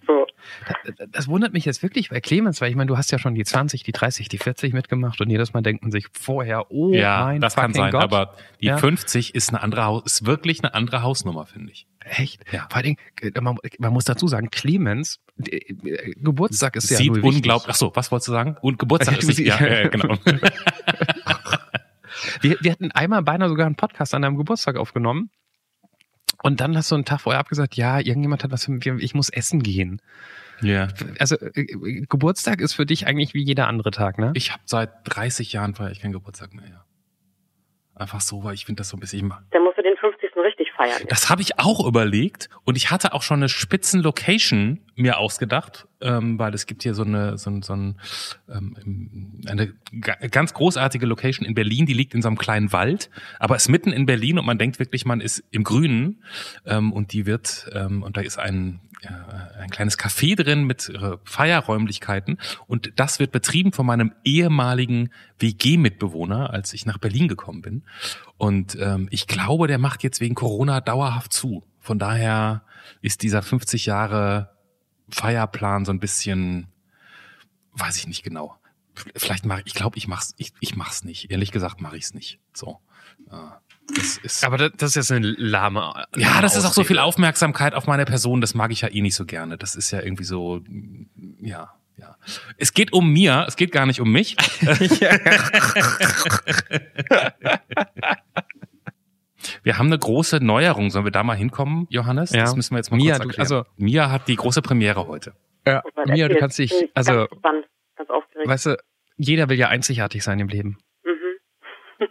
[1.12, 3.44] Das wundert mich jetzt wirklich bei Clemens, weil ich meine, du hast ja schon die
[3.44, 7.26] 20, die 30, die 40 mitgemacht und jedes Mal denkt man sich vorher, oh Ja,
[7.26, 8.04] mein das kann sein, Gott.
[8.04, 8.78] aber die Ja.
[8.78, 11.88] 50 ist eine andere ist wirklich eine andere Hausnummer, finde ich.
[12.00, 12.44] Echt?
[12.52, 12.68] Ja.
[12.70, 16.98] Vor allen Dingen, äh, man, man muss dazu sagen, Clemens, äh, äh, Geburtstag ist ja
[16.98, 17.70] Sieht unglaublich.
[17.70, 18.58] Ach so, was wolltest du sagen?
[18.62, 20.16] Und Geburtstag ist nicht, ja, ja, genau.
[22.42, 25.30] Wir, wir hatten einmal beinahe sogar einen Podcast an deinem Geburtstag aufgenommen.
[26.42, 29.14] Und dann hast du einen Tag vorher abgesagt, ja, irgendjemand hat was für mich, ich
[29.14, 30.02] muss essen gehen.
[30.62, 30.88] Ja.
[31.20, 34.32] Also äh, Geburtstag ist für dich eigentlich wie jeder andere Tag, ne?
[34.36, 36.68] Ich habe seit 30 Jahren feiere ich keinen Geburtstag mehr.
[36.68, 36.86] Ja.
[37.96, 39.34] Einfach so, weil ich finde das so ein bisschen.
[39.52, 40.32] Dann musst du den 50.
[40.38, 41.02] richtig feiern.
[41.10, 46.38] Das habe ich auch überlegt und ich hatte auch schon eine Spitzenlocation mir ausgedacht, ähm,
[46.40, 47.96] weil es gibt hier so eine so, so ein,
[48.50, 53.10] ähm, eine ga- ganz großartige Location in Berlin, die liegt in so einem kleinen Wald,
[53.40, 56.24] aber ist mitten in Berlin und man denkt wirklich, man ist im Grünen
[56.66, 60.90] ähm, und die wird ähm, und da ist ein äh, ein kleines Café drin mit
[60.90, 62.38] äh, Feierräumlichkeiten
[62.68, 67.84] und das wird betrieben von meinem ehemaligen WG-Mitbewohner, als ich nach Berlin gekommen bin.
[68.38, 71.64] Und ähm, ich glaube, der macht jetzt wegen Corona dauerhaft zu.
[71.80, 72.64] Von daher
[73.02, 74.50] ist dieser 50 Jahre
[75.12, 76.68] Feierplan so ein bisschen,
[77.74, 78.56] weiß ich nicht genau.
[79.16, 81.32] Vielleicht mache ich, ich glaube, ich mach's, ich, ich mach's nicht.
[81.32, 82.40] Ehrlich gesagt mache ich's nicht.
[82.54, 82.80] So.
[83.32, 83.62] Ja,
[83.96, 86.06] das ist, Aber das, das ist jetzt eine lahme.
[86.16, 87.04] ja, das ist auch so viel Ausrede.
[87.04, 88.42] Aufmerksamkeit auf meine Person.
[88.42, 89.58] Das mag ich ja eh nicht so gerne.
[89.58, 90.62] Das ist ja irgendwie so,
[91.40, 92.18] ja, ja.
[92.58, 93.46] Es geht um mir.
[93.48, 94.36] Es geht gar nicht um mich.
[99.70, 100.90] Wir haben eine große Neuerung.
[100.90, 102.32] Sollen wir da mal hinkommen, Johannes?
[102.32, 102.42] Ja.
[102.42, 103.42] Das müssen wir jetzt mal Mia, kurz du- erklären.
[103.62, 105.34] also- Mia hat die große Premiere heute.
[105.68, 107.66] Ja, Gott, Mia, du kannst dich, Ich bin also, Ganz gespannt,
[107.96, 108.50] ganz aufgeregt.
[108.50, 108.78] weißt du,
[109.18, 110.80] jeder will ja einzigartig sein im Leben.
[111.04, 112.00] Mhm.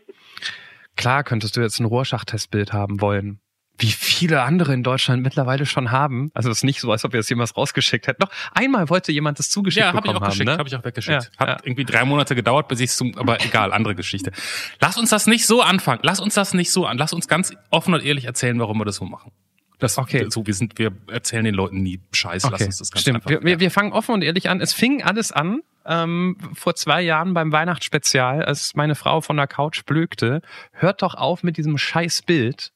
[0.97, 3.41] Klar könntest du jetzt ein Rorschach-Testbild haben wollen.
[3.81, 6.31] Wie viele andere in Deutschland mittlerweile schon haben.
[6.35, 8.21] Also es ist nicht so, als ob wir das jemals rausgeschickt hätten.
[8.23, 10.55] Noch einmal wollte jemand das zugeschickt Ja, habe ich bekommen auch geschickt, haben.
[10.55, 10.59] Ne?
[10.59, 11.31] habe ich auch weggeschickt.
[11.35, 11.57] Ja, Hat ja.
[11.63, 14.33] irgendwie drei Monate gedauert, bis ich es zum, aber egal, andere Geschichte.
[14.81, 16.01] Lass uns das nicht so anfangen.
[16.03, 16.99] Lass uns das nicht so an.
[16.99, 19.31] Lass uns ganz offen und ehrlich erzählen, warum wir das so machen.
[19.79, 20.27] Das, Okay.
[20.29, 22.43] So, wir sind, wir erzählen den Leuten nie Scheiß.
[22.45, 23.17] Lass Okay, uns das ganz stimmt.
[23.19, 23.31] einfach.
[23.31, 24.61] Wir, wir, wir fangen offen und ehrlich an.
[24.61, 29.47] Es fing alles an ähm, vor zwei Jahren beim Weihnachtsspezial, als meine Frau von der
[29.47, 30.43] Couch blökte.
[30.73, 32.73] Hört doch auf mit diesem scheiß Bild.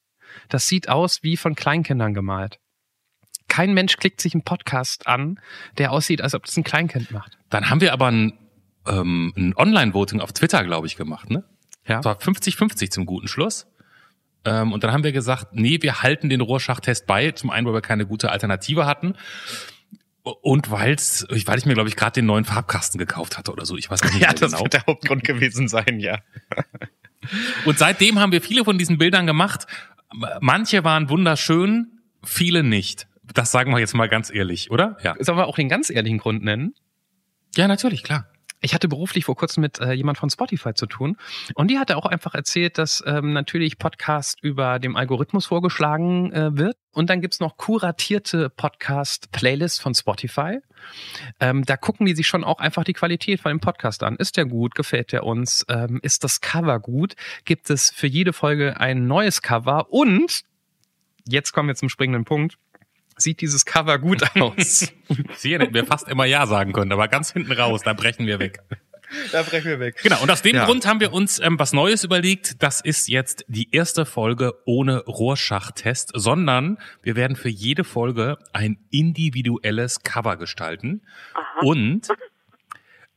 [0.49, 2.59] Das sieht aus wie von Kleinkindern gemalt.
[3.47, 5.39] Kein Mensch klickt sich einen Podcast an,
[5.77, 7.37] der aussieht, als ob das ein Kleinkind macht.
[7.49, 8.33] Dann haben wir aber ein,
[8.87, 11.29] ähm, ein Online-Voting auf Twitter, glaube ich, gemacht.
[11.29, 11.43] Ne?
[11.87, 11.97] Ja.
[11.97, 13.67] Das war 50-50 zum guten Schluss.
[14.45, 17.31] Ähm, und dann haben wir gesagt, nee, wir halten den Rorschach-Test bei.
[17.31, 19.15] Zum einen, weil wir keine gute Alternative hatten.
[20.23, 23.75] Und weil's, weil ich mir, glaube ich, gerade den neuen Farbkasten gekauft hatte oder so.
[23.75, 24.63] Ich weiß nicht mehr genau.
[24.67, 26.19] der Hauptgrund gewesen sein, ja.
[27.65, 29.67] Und seitdem haben wir viele von diesen Bildern gemacht.
[30.41, 33.07] Manche waren wunderschön, viele nicht.
[33.33, 34.97] Das sagen wir jetzt mal ganz ehrlich, oder?
[35.03, 35.15] Ja.
[35.19, 36.73] Sollen wir auch den ganz ehrlichen Grund nennen?
[37.55, 38.27] Ja, natürlich, klar.
[38.63, 41.17] Ich hatte beruflich vor kurzem mit äh, jemand von Spotify zu tun
[41.53, 46.57] und die hatte auch einfach erzählt, dass ähm, natürlich Podcast über dem Algorithmus vorgeschlagen äh,
[46.57, 50.59] wird und dann gibt's noch kuratierte Podcast-Playlists von Spotify.
[51.41, 54.15] Ähm, da gucken die sich schon auch einfach die Qualität von dem Podcast an.
[54.15, 54.75] Ist der gut?
[54.75, 55.65] Gefällt der uns?
[55.67, 57.15] Ähm, ist das Cover gut?
[57.43, 59.91] Gibt es für jede Folge ein neues Cover?
[59.91, 60.43] Und
[61.27, 62.57] jetzt kommen wir zum springenden Punkt.
[63.17, 64.91] Sieht dieses Cover gut aus?
[65.37, 68.39] Sie hätten wir fast immer Ja sagen können, aber ganz hinten raus, da brechen wir
[68.39, 68.59] weg.
[69.31, 69.99] da brechen wir weg.
[70.01, 70.65] Genau, und aus dem Ja.
[70.65, 72.63] Grund haben wir uns ähm, was Neues überlegt.
[72.63, 78.77] Das ist jetzt die erste Folge ohne Rorschach-Test, sondern wir werden für jede Folge ein
[78.89, 81.01] individuelles Cover gestalten.
[81.61, 82.07] Und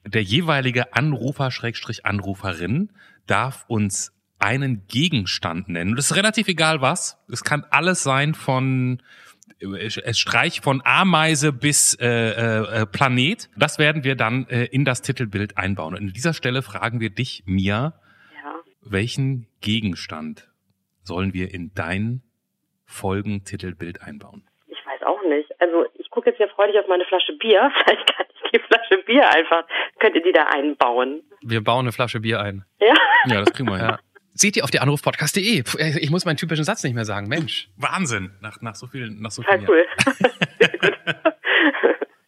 [0.05, 2.91] der jeweilige Anrufer, Schrägstrich Anruferin,
[3.27, 5.93] darf uns einen Gegenstand nennen.
[5.93, 7.17] Und es ist relativ egal was.
[7.33, 9.03] Es kann alles sein von
[10.13, 13.49] Streich von Ameise bis äh, äh, äh, Planet.
[13.57, 15.95] Das werden wir dann äh, in das Titelbild einbauen.
[15.95, 17.95] Und an dieser Stelle fragen wir dich, Mia,
[18.43, 18.55] Ja.
[18.83, 20.49] welchen Gegenstand
[21.03, 22.23] sollen wir in dein
[22.85, 24.45] Folgentitelbild einbauen?
[24.67, 25.51] Ich weiß auch nicht.
[25.61, 27.71] Also ich gucke jetzt hier freudig auf meine Flasche Bier.
[27.85, 29.65] Vielleicht kann ich die Flasche Bier einfach,
[30.01, 31.23] könnt ihr die da einbauen.
[31.43, 32.65] Wir bauen eine Flasche Bier ein.
[32.81, 32.95] Ja?
[33.27, 33.87] Ja, das kriegen wir hin.
[33.89, 33.99] Ja.
[34.39, 35.65] Seht ihr auf der Anrufpodcast.de.
[35.99, 37.29] Ich muss meinen typischen Satz nicht mehr sagen.
[37.29, 37.69] Mensch.
[37.77, 39.85] Wahnsinn, nach, nach so vielen, nach so vielen cool.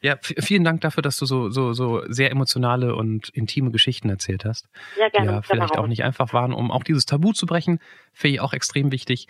[0.00, 4.44] Ja, vielen Dank dafür, dass du so, so, so sehr emotionale und intime Geschichten erzählt
[4.44, 4.68] hast.
[4.96, 5.32] Ja, Die gerne.
[5.32, 7.80] ja vielleicht auch nicht einfach waren, um auch dieses Tabu zu brechen.
[8.12, 9.26] Finde ich auch extrem wichtig.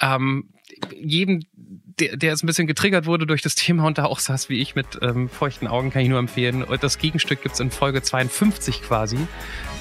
[0.00, 0.48] Ähm,
[0.94, 4.48] jedem, der, der jetzt ein bisschen getriggert wurde durch das Thema und da auch saß
[4.48, 6.62] wie ich mit ähm, feuchten Augen, kann ich nur empfehlen.
[6.62, 9.18] Und das Gegenstück gibt's in Folge 52 quasi,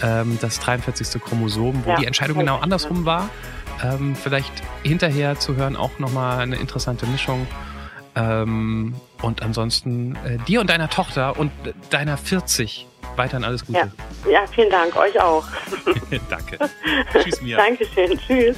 [0.03, 1.21] ähm, das 43.
[1.21, 3.29] Chromosom, wo Ja, die Entscheidung genau andersrum war.
[3.83, 4.51] Ähm, vielleicht
[4.83, 7.47] hinterher zu hören auch nochmal eine interessante Mischung.
[8.15, 13.91] Ähm, und ansonsten äh, dir und deiner Tochter und äh, deiner 40 weiterhin alles Gute.
[14.25, 14.31] Ja.
[14.31, 14.95] ja, vielen Dank.
[14.95, 15.45] Euch auch.
[16.29, 16.57] Danke.
[17.13, 17.57] Tschüss, Mia.
[17.69, 18.19] Dankeschön.
[18.19, 18.57] Tschüss.